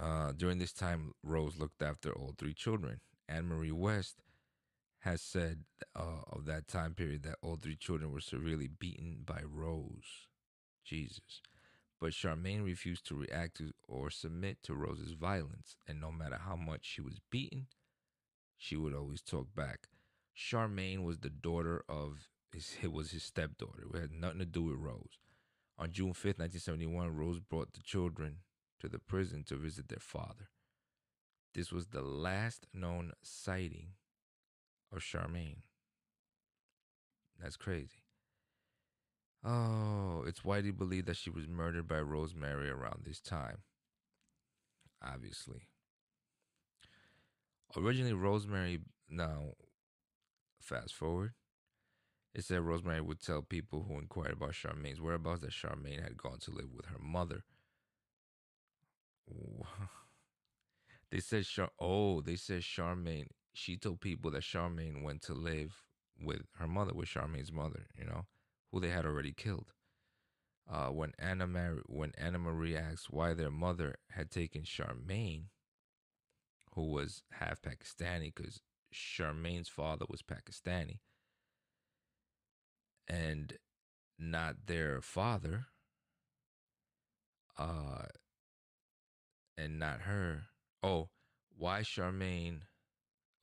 Uh, 0.00 0.32
during 0.32 0.58
this 0.58 0.72
time, 0.72 1.12
Rose 1.22 1.58
looked 1.58 1.82
after 1.82 2.12
all 2.12 2.34
three 2.38 2.54
children. 2.54 3.00
Anne 3.28 3.46
Marie 3.46 3.72
West 3.72 4.22
has 5.00 5.20
said 5.20 5.64
uh, 5.94 6.22
of 6.32 6.46
that 6.46 6.66
time 6.68 6.94
period 6.94 7.22
that 7.24 7.36
all 7.42 7.56
three 7.56 7.76
children 7.76 8.12
were 8.12 8.20
severely 8.20 8.68
beaten 8.68 9.18
by 9.24 9.40
Rose. 9.44 10.28
Jesus. 10.84 11.42
But 12.00 12.12
Charmaine 12.12 12.64
refused 12.64 13.06
to 13.08 13.16
react 13.16 13.56
to 13.58 13.72
or 13.86 14.10
submit 14.10 14.58
to 14.62 14.74
Rose's 14.74 15.12
violence, 15.12 15.76
and 15.86 16.00
no 16.00 16.12
matter 16.12 16.38
how 16.42 16.56
much 16.56 16.80
she 16.84 17.00
was 17.00 17.20
beaten, 17.30 17.66
she 18.56 18.76
would 18.76 18.94
always 18.94 19.20
talk 19.20 19.48
back. 19.54 19.88
Charmaine 20.38 21.02
was 21.02 21.18
the 21.18 21.30
daughter 21.30 21.84
of 21.88 22.28
his 22.52 22.76
it 22.82 22.92
was 22.92 23.10
his 23.10 23.24
stepdaughter. 23.24 23.86
It 23.92 24.00
had 24.00 24.12
nothing 24.12 24.38
to 24.38 24.44
do 24.46 24.64
with 24.64 24.76
Rose. 24.76 25.18
On 25.78 25.90
June 25.90 26.12
5th, 26.12 26.38
1971, 26.38 27.14
Rose 27.14 27.40
brought 27.40 27.72
the 27.72 27.82
children 27.82 28.38
to 28.80 28.88
the 28.88 28.98
prison 28.98 29.44
to 29.44 29.56
visit 29.56 29.88
their 29.88 29.98
father. 30.00 30.50
This 31.54 31.72
was 31.72 31.88
the 31.88 32.02
last 32.02 32.66
known 32.72 33.12
sighting 33.22 33.94
of 34.92 35.00
Charmaine. 35.00 35.62
That's 37.40 37.56
crazy. 37.56 38.04
Oh, 39.44 40.24
it's 40.26 40.44
widely 40.44 40.72
believed 40.72 41.06
that 41.06 41.16
she 41.16 41.30
was 41.30 41.46
murdered 41.46 41.86
by 41.86 42.00
Rosemary 42.00 42.70
around 42.70 43.02
this 43.04 43.20
time. 43.20 43.58
Obviously. 45.02 45.68
Originally, 47.76 48.14
Rosemary, 48.14 48.80
now 49.08 49.52
Fast 50.60 50.94
forward. 50.94 51.34
It 52.32 52.44
said 52.44 52.62
Rosemary 52.62 53.02
would 53.02 53.20
tell 53.20 53.42
people 53.42 53.82
who 53.82 53.98
inquired 53.98 54.32
about 54.32 54.52
Charmaine's 54.52 54.98
whereabouts 55.00 55.42
that 55.42 55.50
Charmaine 55.50 56.02
had 56.02 56.16
gone 56.16 56.38
to 56.40 56.50
live 56.50 56.72
with 56.72 56.86
her 56.86 56.98
mother. 56.98 57.44
They 61.10 61.20
said 61.20 61.44
Char- 61.44 61.72
oh, 61.78 62.20
they 62.22 62.36
said 62.36 62.62
Charmaine. 62.62 63.28
She 63.52 63.76
told 63.76 64.00
people 64.00 64.30
that 64.30 64.42
Charmaine 64.42 65.02
went 65.02 65.22
to 65.22 65.34
live 65.34 65.84
with 66.18 66.42
her 66.56 66.66
mother, 66.66 66.94
with 66.94 67.08
Charmaine's 67.08 67.52
mother, 67.52 67.86
you 67.94 68.04
know, 68.04 68.26
who 68.70 68.80
they 68.80 68.88
had 68.90 69.04
already 69.06 69.32
killed. 69.32 69.72
Uh, 70.70 70.88
when 70.90 71.12
Anna 71.18 71.46
Mar- 71.46 71.82
when 71.86 72.12
Anna 72.16 72.38
Marie 72.38 72.76
asked 72.76 73.10
why 73.10 73.34
their 73.34 73.50
mother 73.50 73.96
had 74.10 74.30
taken 74.30 74.62
Charmaine, 74.62 75.46
who 76.74 76.84
was 76.92 77.22
half 77.32 77.60
Pakistani, 77.62 78.32
because 78.34 78.60
Charmaine's 78.92 79.68
father 79.68 80.06
was 80.08 80.22
Pakistani, 80.22 80.98
and 83.06 83.58
not 84.18 84.66
their 84.66 85.00
father, 85.00 85.66
uh, 87.58 88.06
and 89.56 89.78
not 89.78 90.00
her. 90.02 90.44
Oh, 90.82 91.10
why 91.56 91.80
Charmaine? 91.80 92.62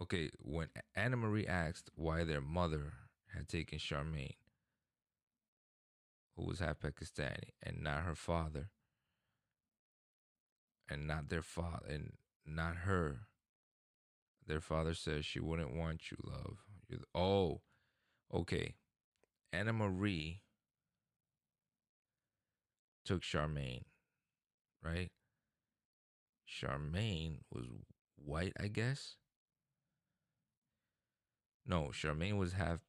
Okay, 0.01 0.29
when 0.39 0.67
Anna 0.95 1.17
Marie 1.17 1.47
asked 1.47 1.89
why 1.95 2.23
their 2.23 2.41
mother 2.41 2.93
had 3.33 3.47
taken 3.47 3.79
Charmaine, 3.79 4.35
who 6.35 6.45
was 6.45 6.59
half 6.59 6.79
Pakistani, 6.79 7.51
and 7.63 7.81
not 7.81 8.03
her 8.03 8.15
father, 8.15 8.69
and 10.89 11.07
not 11.07 11.29
their 11.29 11.41
father, 11.41 11.85
and 11.87 12.13
not 12.45 12.77
her. 12.77 13.27
Their 14.47 14.61
father 14.61 14.93
says 14.93 15.25
she 15.25 15.39
wouldn't 15.39 15.75
want 15.75 16.11
you, 16.11 16.17
love. 16.23 16.59
You're 16.87 16.99
oh, 17.15 17.61
okay. 18.33 18.75
Anna 19.51 19.73
Marie 19.73 20.41
took 23.05 23.21
Charmaine, 23.21 23.83
right? 24.83 25.11
Charmaine 26.47 27.39
was 27.51 27.65
white, 28.15 28.53
I 28.59 28.67
guess. 28.67 29.15
No, 31.65 31.89
Charmaine 31.91 32.37
was 32.37 32.53
half 32.53 32.79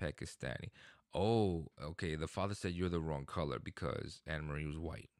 Pakistani. 0.00 0.70
Oh, 1.14 1.68
okay. 1.82 2.16
The 2.16 2.26
father 2.26 2.54
said 2.54 2.72
you're 2.72 2.88
the 2.88 3.00
wrong 3.00 3.24
color 3.24 3.58
because 3.62 4.20
Anna 4.26 4.42
Marie 4.42 4.66
was 4.66 4.78
white. 4.78 5.10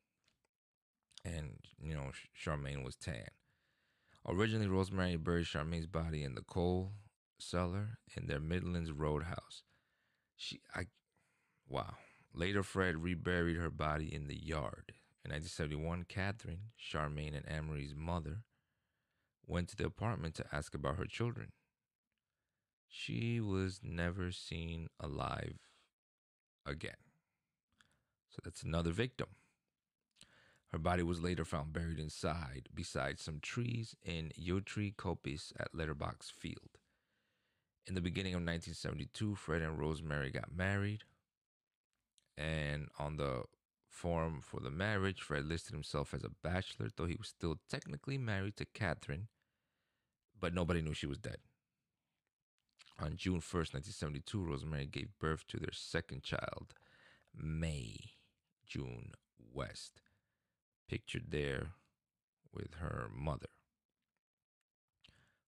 And, 1.24 1.58
you 1.80 1.94
know, 1.94 2.10
Charmaine 2.36 2.84
was 2.84 2.96
tan. 2.96 3.28
Originally, 4.28 4.66
Rosemary 4.66 5.16
buried 5.16 5.46
Charmaine's 5.46 5.86
body 5.86 6.22
in 6.22 6.34
the 6.34 6.42
coal 6.42 6.92
cellar 7.38 7.98
in 8.14 8.26
their 8.26 8.40
Midlands 8.40 8.92
Roadhouse. 8.92 9.62
She, 10.36 10.60
I, 10.74 10.86
wow. 11.66 11.94
Later, 12.34 12.62
Fred 12.62 13.02
reburied 13.02 13.56
her 13.56 13.70
body 13.70 14.14
in 14.14 14.28
the 14.28 14.36
yard. 14.36 14.92
In 15.24 15.32
1971, 15.32 16.04
Catherine, 16.08 16.70
Charmaine, 16.78 17.34
and 17.34 17.48
Anna 17.48 17.62
Marie's 17.62 17.94
mother 17.96 18.42
went 19.46 19.68
to 19.68 19.76
the 19.76 19.86
apartment 19.86 20.34
to 20.34 20.44
ask 20.52 20.74
about 20.74 20.98
her 20.98 21.06
children. 21.06 21.52
She 22.86 23.40
was 23.40 23.80
never 23.82 24.30
seen 24.30 24.88
alive 25.00 25.56
again. 26.66 26.92
So 28.28 28.40
that's 28.44 28.62
another 28.62 28.92
victim. 28.92 29.28
Her 30.72 30.78
body 30.78 31.02
was 31.02 31.22
later 31.22 31.44
found 31.44 31.72
buried 31.72 31.98
inside, 31.98 32.68
beside 32.74 33.18
some 33.18 33.40
trees 33.40 33.96
in 34.04 34.32
Yew 34.36 34.60
Tree 34.60 34.92
Coppice 34.96 35.52
at 35.58 35.74
Letterbox 35.74 36.30
Field. 36.30 36.78
In 37.86 37.94
the 37.94 38.02
beginning 38.02 38.34
of 38.34 38.42
1972, 38.42 39.34
Fred 39.34 39.62
and 39.62 39.78
Rosemary 39.78 40.30
got 40.30 40.54
married. 40.54 41.04
And 42.36 42.88
on 42.98 43.16
the 43.16 43.44
form 43.88 44.40
for 44.42 44.60
the 44.60 44.70
marriage, 44.70 45.22
Fred 45.22 45.46
listed 45.46 45.72
himself 45.72 46.12
as 46.12 46.22
a 46.22 46.30
bachelor, 46.42 46.88
though 46.94 47.06
he 47.06 47.16
was 47.16 47.28
still 47.28 47.56
technically 47.70 48.18
married 48.18 48.56
to 48.58 48.66
Catherine, 48.66 49.28
but 50.38 50.54
nobody 50.54 50.82
knew 50.82 50.92
she 50.92 51.06
was 51.06 51.18
dead. 51.18 51.38
On 53.00 53.16
June 53.16 53.40
1st, 53.40 53.74
1972, 53.74 54.44
Rosemary 54.44 54.86
gave 54.86 55.18
birth 55.18 55.46
to 55.48 55.58
their 55.58 55.72
second 55.72 56.22
child, 56.22 56.74
Mae 57.34 58.12
June 58.66 59.12
West, 59.52 60.02
pictured 60.88 61.26
there 61.30 61.68
with 62.52 62.74
her 62.80 63.10
mother. 63.14 63.48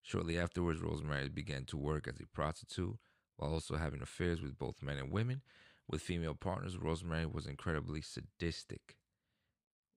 Shortly 0.03 0.39
afterwards, 0.39 0.81
Rosemary 0.81 1.29
began 1.29 1.65
to 1.67 1.77
work 1.77 2.09
as 2.09 2.21
a 2.21 2.27
prostitute 2.27 2.97
while 3.37 3.53
also 3.53 3.77
having 3.77 4.03
affairs 4.03 4.41
with 4.41 4.59
both 4.59 4.83
men 4.83 4.99
and 4.99 5.13
women. 5.13 5.43
With 5.89 6.03
female 6.03 6.35
partners, 6.35 6.77
Rosemary 6.77 7.27
was 7.27 7.47
incredibly 7.47 8.01
sadistic. 8.01 8.97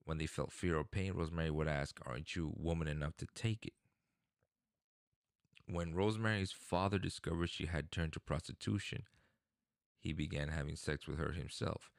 When 0.04 0.18
they 0.18 0.26
felt 0.26 0.52
fear 0.52 0.76
or 0.76 0.84
pain, 0.84 1.14
Rosemary 1.14 1.50
would 1.50 1.68
ask, 1.68 1.98
Aren't 2.04 2.36
you 2.36 2.52
woman 2.56 2.88
enough 2.88 3.16
to 3.18 3.26
take 3.34 3.66
it? 3.66 3.72
When 5.66 5.94
Rosemary's 5.94 6.52
father 6.52 6.98
discovered 6.98 7.48
she 7.48 7.66
had 7.66 7.90
turned 7.90 8.12
to 8.14 8.20
prostitution, 8.20 9.04
he 9.98 10.12
began 10.12 10.48
having 10.48 10.76
sex 10.76 11.06
with 11.06 11.18
her 11.18 11.32
himself. 11.32 11.90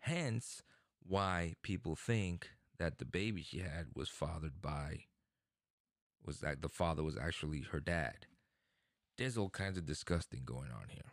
Hence, 0.00 0.62
why 1.02 1.54
people 1.62 1.96
think 1.96 2.50
that 2.78 2.98
the 2.98 3.04
baby 3.04 3.42
she 3.42 3.58
had 3.58 3.86
was 3.94 4.08
fathered 4.08 4.60
by, 4.60 5.04
was 6.24 6.40
that 6.40 6.62
the 6.62 6.68
father 6.68 7.02
was 7.02 7.16
actually 7.16 7.60
her 7.70 7.80
dad. 7.80 8.26
There's 9.16 9.38
all 9.38 9.50
kinds 9.50 9.78
of 9.78 9.86
disgusting 9.86 10.42
going 10.44 10.70
on 10.70 10.88
here, 10.88 11.12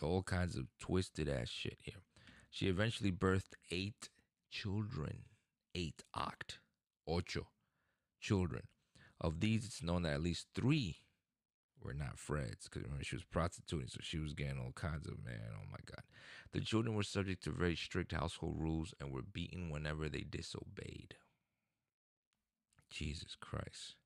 all 0.00 0.22
kinds 0.22 0.56
of 0.56 0.66
twisted 0.78 1.28
ass 1.28 1.48
shit 1.48 1.78
here. 1.82 2.02
She 2.50 2.68
eventually 2.68 3.12
birthed 3.12 3.54
eight 3.70 4.08
children, 4.50 5.24
eight 5.74 6.02
oct, 6.16 6.58
ocho 7.06 7.48
children. 8.20 8.62
Of 9.20 9.40
these, 9.40 9.64
it's 9.64 9.82
known 9.82 10.02
that 10.02 10.14
at 10.14 10.22
least 10.22 10.48
three 10.54 11.01
were 11.84 11.94
not 11.94 12.18
Fred's 12.18 12.68
because 12.68 12.82
remember 12.82 13.04
she 13.04 13.16
was 13.16 13.24
prostituting, 13.24 13.88
so 13.88 13.98
she 14.02 14.18
was 14.18 14.34
getting 14.34 14.58
all 14.58 14.72
kinds 14.72 15.06
of 15.06 15.24
man. 15.24 15.50
Oh 15.54 15.66
my 15.70 15.78
god! 15.84 16.02
The 16.52 16.60
children 16.60 16.94
were 16.94 17.02
subject 17.02 17.44
to 17.44 17.50
very 17.50 17.76
strict 17.76 18.12
household 18.12 18.56
rules 18.58 18.94
and 19.00 19.12
were 19.12 19.22
beaten 19.22 19.70
whenever 19.70 20.08
they 20.08 20.24
disobeyed. 20.28 21.16
Jesus 22.90 23.36
Christ! 23.40 23.96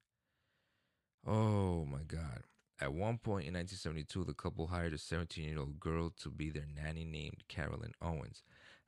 Oh 1.26 1.84
my 1.84 2.02
god! 2.06 2.44
At 2.80 2.92
one 2.92 3.18
point 3.18 3.46
in 3.46 3.54
1972, 3.54 4.24
the 4.24 4.34
couple 4.34 4.66
hired 4.66 4.92
a 4.92 4.98
17-year-old 4.98 5.80
girl 5.80 6.10
to 6.22 6.30
be 6.30 6.50
their 6.50 6.66
nanny 6.74 7.04
named 7.04 7.44
Carolyn 7.48 7.92
Owens. 8.02 8.42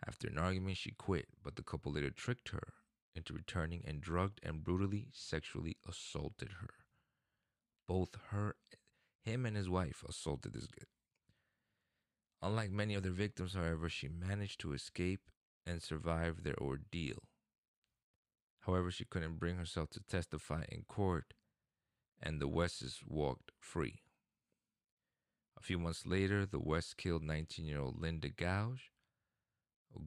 After 0.07 0.29
an 0.29 0.39
argument, 0.39 0.77
she 0.77 0.91
quit, 0.91 1.27
but 1.43 1.57
the 1.57 1.63
couple 1.63 1.93
later 1.93 2.11
tricked 2.11 2.51
her 2.51 2.75
into 3.17 3.33
returning 3.33 3.83
and 3.87 4.01
drugged 4.01 4.41
and 4.43 4.63
brutally 4.63 5.09
sexually 5.13 5.79
assaulted 5.89 6.53
her 6.61 6.69
both 7.89 8.11
her 8.31 8.55
him 9.29 9.47
and 9.47 9.57
his 9.57 9.69
wife 9.69 10.03
assaulted 10.09 10.55
this 10.55 10.67
girl. 10.67 10.89
Unlike 12.41 12.71
many 12.71 12.97
other 12.97 13.11
victims, 13.11 13.55
however, 13.55 13.89
she 13.89 14.09
managed 14.09 14.61
to 14.61 14.73
escape 14.73 15.21
and 15.67 15.83
survive 15.83 16.43
their 16.43 16.59
ordeal. 16.59 17.23
However, 18.61 18.91
she 18.91 19.05
couldn't 19.05 19.39
bring 19.39 19.57
herself 19.57 19.91
to 19.91 20.01
testify 20.01 20.65
in 20.71 20.83
court, 20.83 21.35
and 22.23 22.41
the 22.41 22.49
Wests 22.49 23.01
walked 23.07 23.53
free. 23.59 24.03
A 25.57 25.63
few 25.63 25.79
months 25.79 26.07
later, 26.07 26.47
the 26.47 26.61
Wests 26.61 26.95
killed 26.95 27.23
19 27.23 27.67
year 27.67 27.81
old 27.81 28.01
Lynda 28.01 28.35
Gouge, 28.35 28.93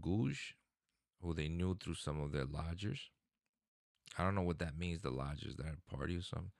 Gouge, 0.01 0.55
who 1.21 1.33
they 1.33 1.49
knew 1.49 1.75
through 1.75 1.95
some 1.95 2.19
of 2.21 2.31
their 2.31 2.45
lodgers. 2.45 3.09
I 4.17 4.23
don't 4.23 4.35
know 4.35 4.41
what 4.41 4.59
that 4.59 4.77
means, 4.77 5.01
the 5.01 5.11
lodgers 5.11 5.55
that 5.57 5.65
had 5.65 5.75
a 5.75 5.95
party 5.95 6.15
or 6.15 6.21
something. 6.21 6.51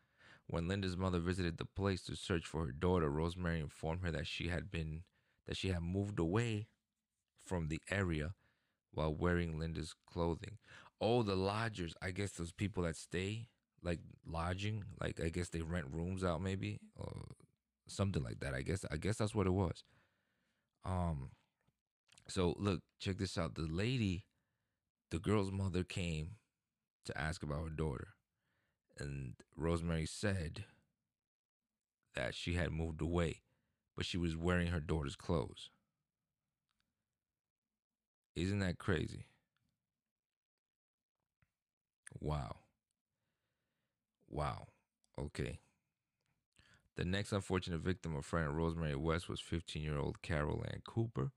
When 0.52 0.68
Lynda's 0.68 0.98
mother 0.98 1.20
visited 1.20 1.58
the 1.58 1.66
place 1.66 2.04
to 2.04 2.16
search 2.18 2.46
for 2.46 2.66
her 2.66 2.74
daughter, 2.74 3.10
Rosemary 3.10 3.62
informed 3.62 4.02
her 4.02 4.12
that 4.12 4.28
she 4.28 4.50
had 4.50 4.70
been 4.70 5.04
that 5.48 5.56
she 5.56 5.70
had 5.70 5.82
moved 5.82 6.20
away 6.20 6.68
from 7.46 7.70
the 7.70 7.80
area 7.90 8.34
while 8.92 9.16
wearing 9.16 9.58
Lynda's 9.58 9.96
clothing. 10.12 10.58
Oh, 11.00 11.24
the 11.24 11.38
lodgers, 11.38 11.94
I 12.02 12.12
guess 12.12 12.32
those 12.34 12.52
people 12.52 12.84
that 12.84 12.98
stay 12.98 13.48
like 13.82 14.02
lodging, 14.26 14.84
like 15.00 15.22
I 15.22 15.30
guess 15.30 15.48
they 15.48 15.62
rent 15.62 15.86
rooms 15.90 16.22
out 16.22 16.42
maybe 16.42 16.82
or 16.98 17.14
something 17.88 18.22
like 18.22 18.42
that. 18.42 18.54
I 18.54 18.62
guess 18.62 18.84
I 18.92 18.98
guess 18.98 19.20
that's 19.20 19.34
what 19.34 19.48
it 19.48 19.52
was. 19.52 19.86
Um 20.84 21.32
so 22.28 22.56
look, 22.60 22.82
check 23.00 23.20
this 23.20 23.38
out. 23.38 23.56
The 23.56 23.62
lady, 23.62 24.26
the 25.12 25.20
girl's 25.20 25.52
mother 25.52 25.86
came 25.86 26.32
to 27.06 27.18
ask 27.18 27.42
about 27.42 27.64
her 27.64 27.70
daughter 27.70 28.10
and 29.02 29.34
Rosemary 29.56 30.06
said 30.06 30.66
that 32.16 32.36
she 32.36 32.54
had 32.54 32.72
moved 32.72 33.02
away, 33.02 33.42
but 33.96 34.06
she 34.06 34.18
was 34.18 34.38
wearing 34.38 34.68
her 34.68 34.80
daughter's 34.80 35.16
clothes. 35.16 35.70
Isn't 38.36 38.60
that 38.60 38.78
crazy? 38.78 39.28
Wow. 42.20 42.58
Wow. 44.30 44.68
Okay. 45.20 45.60
The 46.96 47.04
next 47.06 47.34
unfortunate 47.34 47.82
victim 47.82 48.16
of 48.16 48.26
Fred 48.26 48.46
and 48.46 48.56
Rosemary 48.58 48.96
West 48.96 49.28
was 49.28 49.42
15 49.42 49.82
year 49.82 49.98
old 49.98 50.22
Carol 50.22 50.64
Ann 50.66 50.82
Cooper. 50.86 51.32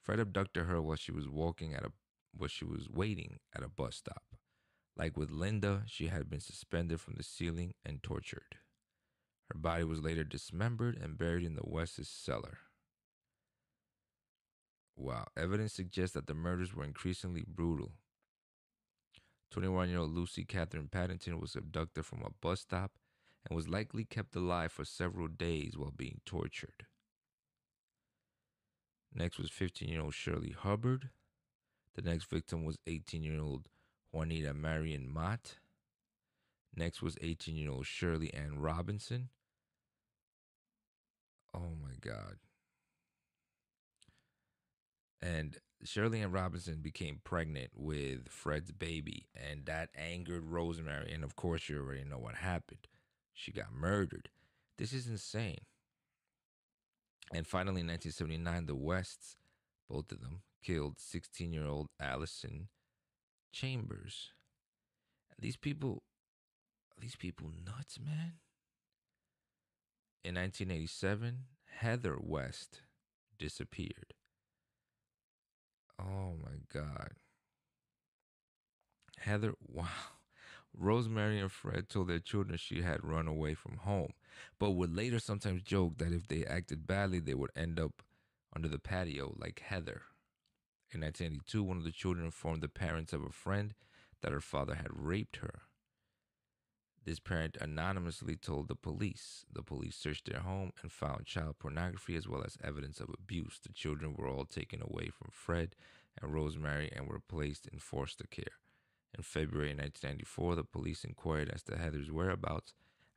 Fred 0.00 0.20
abducted 0.20 0.66
her 0.66 0.80
while 0.82 0.96
she 0.96 1.12
was 1.12 1.28
walking 1.28 1.74
at 1.74 1.84
a 1.84 1.92
while 2.34 2.48
she 2.48 2.64
was 2.64 2.88
waiting 2.88 3.40
at 3.54 3.62
a 3.62 3.68
bus 3.68 3.96
stop. 3.96 4.24
Like 4.96 5.16
with 5.16 5.30
Lynda, 5.30 5.82
she 5.86 6.08
had 6.08 6.28
been 6.28 6.40
suspended 6.40 7.00
from 7.00 7.14
the 7.14 7.22
ceiling 7.22 7.74
and 7.84 8.02
tortured. 8.02 8.56
Her 9.50 9.58
body 9.58 9.84
was 9.84 10.00
later 10.00 10.24
dismembered 10.24 10.96
and 10.96 11.18
buried 11.18 11.44
in 11.44 11.56
the 11.56 11.62
West's 11.64 12.08
cellar. 12.08 12.58
Wow, 14.96 15.26
evidence 15.36 15.72
suggests 15.72 16.14
that 16.14 16.26
the 16.26 16.34
murders 16.34 16.74
were 16.74 16.84
increasingly 16.84 17.44
brutal. 17.46 17.92
21 19.50 19.88
year 19.88 19.98
old 19.98 20.14
Lucy 20.14 20.44
Katherine 20.44 20.88
Partington 20.88 21.40
was 21.40 21.56
abducted 21.56 22.04
from 22.04 22.22
a 22.22 22.30
bus 22.40 22.60
stop 22.60 22.92
and 23.46 23.56
was 23.56 23.68
likely 23.68 24.04
kept 24.04 24.36
alive 24.36 24.72
for 24.72 24.84
several 24.84 25.28
days 25.28 25.76
while 25.76 25.90
being 25.90 26.20
tortured. 26.24 26.86
Next 29.14 29.38
was 29.38 29.50
15 29.50 29.88
year 29.88 30.00
old 30.00 30.14
Shirley 30.14 30.54
Hubbard. 30.56 31.10
The 31.94 32.02
next 32.02 32.30
victim 32.30 32.64
was 32.64 32.78
18 32.86 33.22
year 33.22 33.40
old 33.40 33.68
Juanita 34.12 34.54
Marion 34.54 35.08
Mott. 35.12 35.56
Next 36.76 37.02
was 37.02 37.16
18 37.20 37.56
year 37.56 37.70
old 37.70 37.86
Shirley 37.86 38.32
Ann 38.32 38.58
Robinson. 38.58 39.30
Oh 41.54 41.72
my 41.82 41.94
God. 42.00 42.36
And 45.20 45.58
Shirley 45.84 46.20
Ann 46.20 46.32
Robinson 46.32 46.80
became 46.80 47.20
pregnant 47.24 47.70
with 47.74 48.28
Fred's 48.28 48.72
baby, 48.72 49.26
and 49.36 49.66
that 49.66 49.90
angered 49.96 50.44
Rosemary. 50.44 51.12
And 51.12 51.22
of 51.22 51.36
course, 51.36 51.68
you 51.68 51.78
already 51.78 52.04
know 52.04 52.18
what 52.18 52.36
happened. 52.36 52.88
She 53.32 53.52
got 53.52 53.72
murdered. 53.72 54.30
This 54.78 54.92
is 54.92 55.06
insane. 55.06 55.60
And 57.32 57.46
finally, 57.46 57.80
in 57.80 57.86
1979, 57.86 58.66
the 58.66 58.74
Wests, 58.74 59.36
both 59.88 60.10
of 60.12 60.20
them, 60.20 60.42
killed 60.62 60.98
16 60.98 61.52
year 61.52 61.66
old 61.66 61.88
Alison 62.00 62.68
Chambers. 63.52 64.30
These 65.38 65.56
people, 65.56 66.02
these 67.00 67.16
people 67.16 67.50
nuts, 67.64 67.98
man. 67.98 68.34
In 70.24 70.36
1987, 70.36 71.38
Heather 71.78 72.16
West 72.20 72.82
disappeared. 73.38 74.14
Oh 76.00 76.34
my 76.42 76.58
God. 76.72 77.12
Heather, 79.18 79.54
wow. 79.68 79.86
Rosemary 80.74 81.38
and 81.38 81.52
Fred 81.52 81.88
told 81.88 82.08
their 82.08 82.18
children 82.18 82.56
she 82.56 82.80
had 82.80 83.04
run 83.04 83.28
away 83.28 83.54
from 83.54 83.78
home, 83.78 84.12
but 84.58 84.70
would 84.70 84.94
later 84.94 85.18
sometimes 85.18 85.62
joke 85.62 85.98
that 85.98 86.12
if 86.12 86.26
they 86.28 86.44
acted 86.46 86.86
badly, 86.86 87.18
they 87.20 87.34
would 87.34 87.50
end 87.54 87.78
up 87.78 88.02
under 88.54 88.68
the 88.68 88.78
patio 88.78 89.34
like 89.38 89.60
Heather. 89.66 90.02
In 90.94 91.00
1982, 91.00 91.62
one 91.62 91.78
of 91.78 91.84
the 91.84 91.90
children 91.90 92.26
informed 92.26 92.62
the 92.62 92.68
parents 92.68 93.14
of 93.14 93.22
a 93.22 93.30
friend 93.30 93.72
that 94.20 94.32
her 94.32 94.40
father 94.40 94.74
had 94.74 94.88
raped 94.90 95.36
her. 95.36 95.62
This 97.04 97.18
parent 97.18 97.56
anonymously 97.60 98.36
told 98.36 98.68
the 98.68 98.74
police. 98.76 99.46
The 99.50 99.62
police 99.62 99.96
searched 99.96 100.26
their 100.26 100.40
home 100.40 100.72
and 100.82 100.92
found 100.92 101.24
child 101.24 101.58
pornography 101.58 102.14
as 102.14 102.28
well 102.28 102.44
as 102.44 102.58
evidence 102.62 103.00
of 103.00 103.08
abuse. 103.08 103.58
The 103.62 103.72
children 103.72 104.14
were 104.14 104.28
all 104.28 104.44
taken 104.44 104.82
away 104.82 105.08
from 105.08 105.30
Fred 105.32 105.74
and 106.20 106.34
Rosemary 106.34 106.92
and 106.94 107.08
were 107.08 107.20
placed 107.20 107.66
in 107.66 107.78
foster 107.78 108.26
care. 108.30 108.58
In 109.16 109.22
February 109.22 109.70
1994, 109.70 110.56
the 110.56 110.64
police 110.64 111.04
inquired 111.04 111.48
as 111.48 111.62
to 111.64 111.76
Heather's 111.78 112.10
whereabouts 112.10 112.74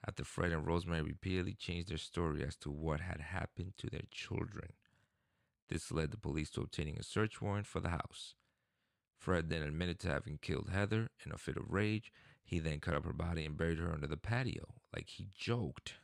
after 0.08 0.24
Fred 0.24 0.54
and 0.54 0.66
Rosemary 0.66 1.02
repeatedly 1.02 1.54
changed 1.54 1.90
their 1.90 1.98
story 1.98 2.42
as 2.42 2.56
to 2.58 2.72
what 2.72 3.02
had 3.02 3.20
happened 3.20 3.74
to 3.78 3.90
their 3.90 4.06
children. 4.12 4.72
This 5.70 5.92
led 5.92 6.12
the 6.12 6.18
police 6.18 6.50
to 6.52 6.62
obtaining 6.62 6.98
a 6.98 7.04
search 7.04 7.42
warrant 7.42 7.68
for 7.68 7.80
the 7.80 7.90
house. 7.90 8.36
Fred 9.18 9.50
then 9.50 9.64
admitted 9.64 10.00
to 10.02 10.10
having 10.10 10.38
killed 10.42 10.70
Heather 10.72 11.10
in 11.26 11.32
a 11.32 11.38
fit 11.38 11.58
of 11.58 11.72
rage 11.72 12.12
he 12.46 12.60
then 12.60 12.80
cut 12.80 12.94
up 12.94 13.06
her 13.06 13.14
body 13.14 13.44
and 13.44 13.58
buried 13.58 13.80
her 13.80 13.92
under 13.92 14.06
the 14.06 14.18
patio, 14.18 14.76
like 14.96 15.10
he 15.10 15.30
joked, 15.36 15.96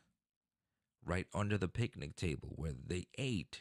right 1.04 1.28
under 1.32 1.56
the 1.56 1.68
picnic 1.68 2.16
table 2.16 2.52
where 2.56 2.72
they 2.72 3.06
ate. 3.16 3.60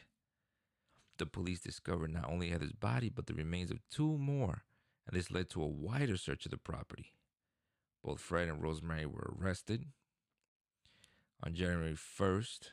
The 1.19 1.27
police 1.27 1.59
discovered 1.59 2.11
not 2.11 2.27
only 2.27 2.49
Heather's 2.49 2.71
body, 2.71 3.09
but 3.09 3.27
the 3.27 3.35
remains 3.35 3.69
of 3.69 3.87
two 3.91 4.17
more, 4.17 4.63
and 5.07 5.15
this 5.15 5.29
led 5.29 5.49
to 5.51 5.61
a 5.61 5.67
wider 5.67 6.17
search 6.17 6.45
of 6.45 6.51
the 6.51 6.57
property. 6.57 7.13
Both 8.03 8.19
Fred 8.19 8.49
and 8.49 8.63
Rosemary 8.63 9.05
were 9.05 9.31
arrested. 9.39 9.85
On 11.43 11.53
January 11.53 11.93
1st, 11.93 12.71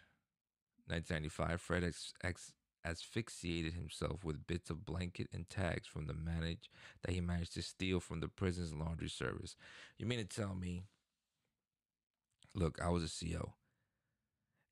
1995, 0.87 1.61
Fred 1.61 1.85
ex- 1.85 2.15
ex- 2.25 2.53
asphyxiated 2.89 3.75
himself 3.75 4.25
with 4.25 4.47
bits 4.47 4.71
of 4.71 4.85
blanket 4.85 5.29
and 5.33 5.49
tags 5.49 5.87
from 5.87 6.07
the 6.07 6.15
manage 6.15 6.71
that 7.03 7.13
he 7.13 7.21
managed 7.21 7.55
to 7.55 7.63
steal 7.63 8.01
from 8.01 8.21
the 8.21 8.29
prison's 8.29 8.75
laundry 8.75 9.09
service. 9.09 9.57
You 9.99 10.07
mean 10.07 10.19
to 10.19 10.25
tell 10.25 10.55
me? 10.55 10.85
Look, 12.55 12.79
I 12.83 12.89
was 12.89 13.05
a 13.05 13.25
CO. 13.25 13.55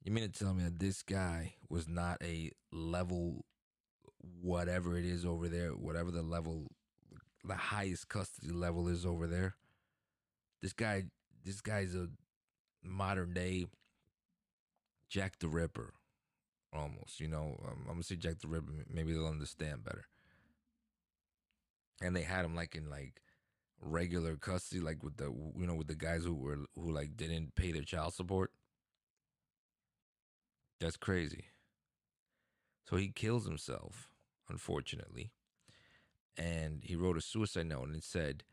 You 0.02 0.12
mean 0.12 0.30
to 0.30 0.38
tell 0.38 0.54
me 0.54 0.64
that 0.64 0.78
this 0.78 1.02
guy 1.02 1.54
was 1.68 1.88
not 1.88 2.18
a 2.22 2.52
level, 2.72 3.44
whatever 4.40 4.96
it 4.96 5.04
is 5.04 5.24
over 5.24 5.48
there, 5.48 5.70
whatever 5.70 6.10
the 6.10 6.22
level, 6.22 6.70
the 7.44 7.54
highest 7.54 8.08
custody 8.08 8.52
level 8.52 8.88
is 8.88 9.04
over 9.04 9.26
there? 9.26 9.56
This 10.62 10.72
guy, 10.72 11.04
this 11.44 11.60
guy's 11.60 11.94
a 11.94 12.08
modern 12.82 13.34
day 13.34 13.66
Jack 15.08 15.38
the 15.38 15.48
Ripper 15.48 15.94
almost. 16.72 17.20
You 17.20 17.28
know, 17.28 17.58
um, 17.66 17.82
I'm 17.82 17.92
gonna 17.94 18.02
say 18.02 18.16
Jack 18.16 18.40
the 18.40 18.48
Ripper. 18.48 18.72
Maybe 18.92 19.12
they'll 19.12 19.26
understand 19.26 19.84
better. 19.84 20.06
And 22.02 22.14
they 22.14 22.22
had 22.22 22.44
him 22.44 22.54
like 22.54 22.74
in 22.74 22.90
like 22.90 23.22
regular 23.80 24.36
custody, 24.36 24.80
like 24.80 25.02
with 25.02 25.16
the 25.16 25.26
you 25.56 25.66
know 25.66 25.74
with 25.74 25.88
the 25.88 25.94
guys 25.94 26.24
who 26.24 26.34
were 26.34 26.58
who 26.74 26.90
like 26.90 27.16
didn't 27.16 27.54
pay 27.54 27.72
their 27.72 27.82
child 27.82 28.14
support. 28.14 28.52
That's 30.80 30.96
crazy. 30.96 31.46
So 32.88 32.96
he 32.96 33.08
kills 33.08 33.46
himself, 33.46 34.08
unfortunately, 34.48 35.32
and 36.36 36.82
he 36.84 36.96
wrote 36.96 37.16
a 37.16 37.20
suicide 37.22 37.66
note, 37.66 37.88
and 37.88 37.96
it 37.96 38.04
said. 38.04 38.44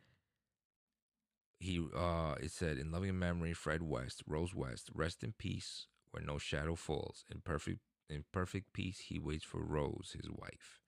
He 1.60 1.80
uh 1.95 2.36
it 2.41 2.52
said 2.52 2.78
in 2.78 2.91
loving 2.91 3.17
memory 3.17 3.54
Fred 3.54 3.84
West, 3.84 4.21
Rose 4.28 4.54
West, 4.54 4.89
rest 4.93 5.23
in 5.23 5.32
peace 5.32 5.88
where 6.12 6.21
no 6.21 6.38
shadow 6.38 6.76
falls, 6.76 7.23
in 7.32 7.39
perfect 7.39 7.80
in 8.13 8.26
perfect 8.32 8.73
peace, 8.73 8.99
he 8.99 9.19
waits 9.19 9.43
for 9.43 9.63
Rose, 9.63 10.15
his 10.15 10.30
wife. 10.30 10.80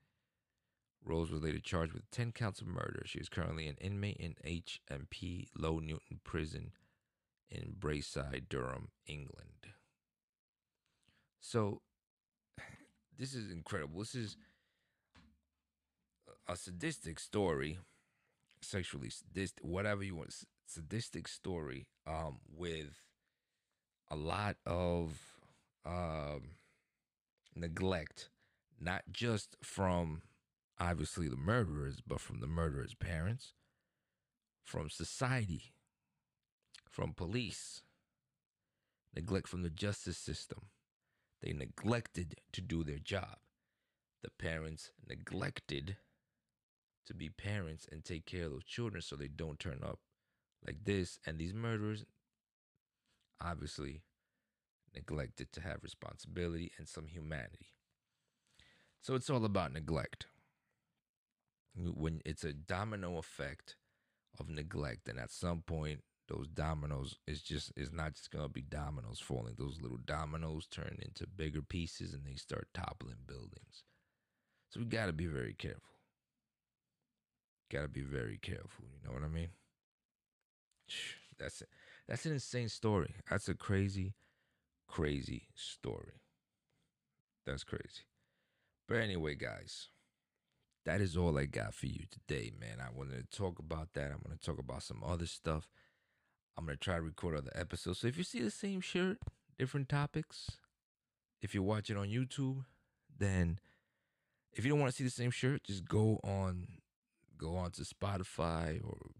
Rose 1.03 1.31
was 1.31 1.43
later 1.43 1.59
charged 1.59 1.93
with 1.93 2.09
10 2.11 2.31
counts 2.31 2.61
of 2.61 2.67
murder. 2.67 3.03
She 3.05 3.19
is 3.19 3.29
currently 3.29 3.67
an 3.67 3.77
inmate 3.79 4.17
in 4.17 4.35
HMP 4.43 5.47
Low 5.55 5.79
Newton 5.79 6.19
Prison 6.23 6.71
in 7.49 7.75
Brasside, 7.77 8.47
Durham, 8.49 8.89
England. 9.05 9.67
So, 11.39 11.81
this 13.17 13.35
is 13.35 13.51
incredible. 13.51 13.99
This 13.99 14.15
is 14.15 14.37
a 16.47 16.55
sadistic 16.55 17.19
story, 17.19 17.77
sexually 18.61 19.09
sadistic, 19.09 19.63
whatever 19.63 20.03
you 20.03 20.15
want, 20.15 20.33
sadistic 20.65 21.27
story, 21.27 21.87
um, 22.07 22.39
with 22.55 23.01
a 24.09 24.15
lot 24.15 24.57
of 24.65 25.19
um, 25.85 26.55
neglect, 27.55 28.29
not 28.79 29.03
just 29.11 29.55
from 29.63 30.21
obviously 30.79 31.27
the 31.27 31.37
murderers, 31.37 32.01
but 32.05 32.19
from 32.19 32.39
the 32.39 32.47
murderers' 32.47 32.95
parents, 32.95 33.53
from 34.63 34.89
society, 34.89 35.73
from 36.89 37.13
police, 37.13 37.81
neglect 39.15 39.47
from 39.47 39.63
the 39.63 39.69
justice 39.69 40.17
system. 40.17 40.67
They 41.41 41.53
neglected 41.53 42.35
to 42.53 42.61
do 42.61 42.83
their 42.83 42.99
job. 42.99 43.37
The 44.23 44.31
parents 44.31 44.91
neglected 45.07 45.97
to 47.05 47.13
be 47.13 47.29
parents 47.29 47.87
and 47.91 48.03
take 48.03 48.25
care 48.25 48.45
of 48.45 48.51
those 48.51 48.63
children 48.63 49.01
so 49.01 49.15
they 49.15 49.27
don't 49.27 49.59
turn 49.59 49.81
up 49.83 49.99
like 50.65 50.83
this. 50.83 51.19
And 51.25 51.37
these 51.37 51.53
murderers 51.53 52.05
obviously 53.39 54.01
neglected 54.95 55.51
to 55.53 55.61
have 55.61 55.83
responsibility 55.83 56.71
and 56.77 56.87
some 56.87 57.07
humanity. 57.07 57.71
So 59.01 59.15
it's 59.15 59.29
all 59.29 59.45
about 59.45 59.73
neglect. 59.73 60.27
When 61.75 62.21
it's 62.25 62.43
a 62.43 62.53
domino 62.53 63.17
effect 63.17 63.75
of 64.39 64.49
neglect, 64.49 65.07
and 65.09 65.19
at 65.19 65.31
some 65.31 65.61
point, 65.61 66.01
those 66.27 66.47
dominoes 66.47 67.17
is 67.27 67.41
just 67.41 67.71
is 67.75 67.91
not 67.91 68.13
just 68.13 68.31
gonna 68.31 68.49
be 68.49 68.61
dominoes 68.61 69.19
falling. 69.19 69.55
Those 69.57 69.81
little 69.81 69.99
dominoes 70.03 70.67
turn 70.67 70.97
into 71.01 71.27
bigger 71.27 71.61
pieces 71.61 72.13
and 72.13 72.25
they 72.25 72.35
start 72.35 72.67
toppling 72.73 73.17
buildings. 73.27 73.83
So 74.69 74.79
we 74.79 74.87
gotta 74.87 75.13
be 75.13 75.27
very 75.27 75.53
careful. 75.53 75.81
Gotta 77.71 77.87
be 77.87 78.01
very 78.01 78.37
careful. 78.37 78.85
You 78.91 79.07
know 79.07 79.13
what 79.13 79.23
I 79.23 79.27
mean? 79.27 79.49
That's 81.37 81.61
it. 81.61 81.69
That's 82.07 82.25
an 82.25 82.33
insane 82.33 82.69
story. 82.69 83.13
That's 83.29 83.49
a 83.49 83.53
crazy, 83.55 84.13
crazy 84.87 85.47
story. 85.55 86.21
That's 87.45 87.63
crazy. 87.63 88.05
But 88.87 88.97
anyway, 88.97 89.35
guys, 89.35 89.89
that 90.85 91.01
is 91.01 91.17
all 91.17 91.37
I 91.37 91.45
got 91.45 91.73
for 91.73 91.87
you 91.87 92.05
today, 92.11 92.51
man. 92.59 92.77
I 92.79 92.95
wanted 92.95 93.31
to 93.31 93.37
talk 93.37 93.59
about 93.59 93.89
that. 93.93 94.11
I'm 94.11 94.21
going 94.25 94.37
to 94.37 94.43
talk 94.43 94.59
about 94.59 94.83
some 94.83 95.03
other 95.05 95.25
stuff. 95.25 95.69
I'm 96.57 96.65
going 96.65 96.77
to 96.77 96.83
try 96.83 96.95
to 96.95 97.01
record 97.01 97.35
other 97.35 97.51
episodes. 97.55 97.99
So 97.99 98.07
if 98.07 98.17
you 98.17 98.23
see 98.23 98.41
the 98.41 98.51
same 98.51 98.81
shirt, 98.81 99.17
different 99.57 99.89
topics, 99.89 100.51
if 101.41 101.53
you're 101.53 101.63
watching 101.63 101.97
on 101.97 102.07
YouTube, 102.07 102.65
then 103.17 103.59
if 104.53 104.63
you 104.63 104.71
don't 104.71 104.79
want 104.79 104.91
to 104.91 104.95
see 104.95 105.03
the 105.03 105.09
same 105.09 105.31
shirt, 105.31 105.63
just 105.63 105.85
go 105.85 106.19
on 106.23 106.67
go 107.37 107.57
on 107.57 107.71
to 107.71 107.81
Spotify 107.81 108.79
or 108.83 109.11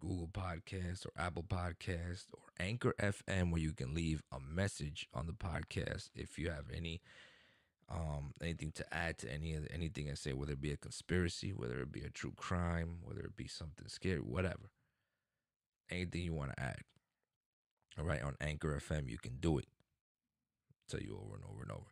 Google 0.00 0.28
Podcast 0.28 1.06
or 1.06 1.12
Apple 1.16 1.42
Podcast 1.42 2.26
or 2.32 2.40
Anchor 2.58 2.94
FM 3.00 3.50
where 3.50 3.60
you 3.60 3.72
can 3.72 3.94
leave 3.94 4.22
a 4.32 4.40
message 4.40 5.06
on 5.14 5.26
the 5.26 5.32
podcast 5.32 6.10
if 6.14 6.38
you 6.38 6.50
have 6.50 6.66
any 6.74 7.00
um 7.88 8.32
anything 8.42 8.72
to 8.72 8.84
add 8.94 9.16
to 9.18 9.32
any 9.32 9.54
of 9.54 9.66
anything 9.72 10.10
I 10.10 10.14
say, 10.14 10.32
whether 10.32 10.52
it 10.52 10.60
be 10.60 10.72
a 10.72 10.76
conspiracy, 10.76 11.50
whether 11.50 11.80
it 11.80 11.92
be 11.92 12.02
a 12.02 12.10
true 12.10 12.32
crime, 12.36 12.98
whether 13.02 13.20
it 13.20 13.36
be 13.36 13.46
something 13.46 13.88
scary, 13.88 14.20
whatever. 14.20 14.70
Anything 15.90 16.22
you 16.22 16.34
want 16.34 16.52
to 16.56 16.62
add. 16.62 16.80
All 17.98 18.04
right, 18.04 18.22
on 18.22 18.34
Anchor 18.40 18.78
FM, 18.80 19.08
you 19.08 19.18
can 19.18 19.36
do 19.40 19.58
it. 19.58 19.66
Tell 20.88 21.00
you 21.00 21.18
over 21.22 21.34
and 21.36 21.44
over 21.44 21.62
and 21.62 21.70
over. 21.70 21.86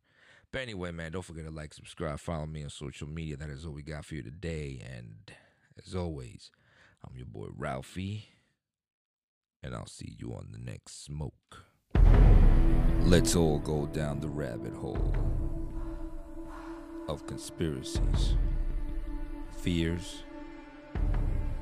But 0.53 0.63
anyway, 0.63 0.93
man, 0.93 1.13
don't 1.13 1.25
forget 1.25 1.45
to 1.45 1.51
like, 1.51 1.75
subscribe, 1.75 2.21
follow 2.21 2.47
me 2.47 2.63
on 2.63 2.71
social 2.71 3.09
media. 3.09 3.37
That 3.37 3.51
is 3.51 3.65
all 3.65 3.73
we 3.73 3.83
got 3.83 4.05
for 4.05 4.15
you 4.15 4.23
today. 4.23 4.81
And 4.97 5.33
as 5.85 5.95
always, 5.95 6.51
I'm 7.05 7.17
your 7.17 7.27
boy 7.27 7.49
Ralphie, 7.55 8.29
and 9.63 9.75
I'll 9.75 9.87
see 9.87 10.17
you 10.19 10.33
on 10.33 10.49
the 10.53 10.59
next 10.59 11.05
smoke. 11.05 11.65
Let's 13.01 13.37
all 13.37 13.59
go 13.59 13.87
down 13.87 14.21
the 14.21 14.29
rabbit 14.29 14.73
hole 14.73 15.15
of 17.07 17.27
conspiracies, 17.27 18.37
fears, 19.59 20.23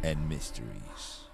and 0.04 0.28
mysteries. 0.28 1.31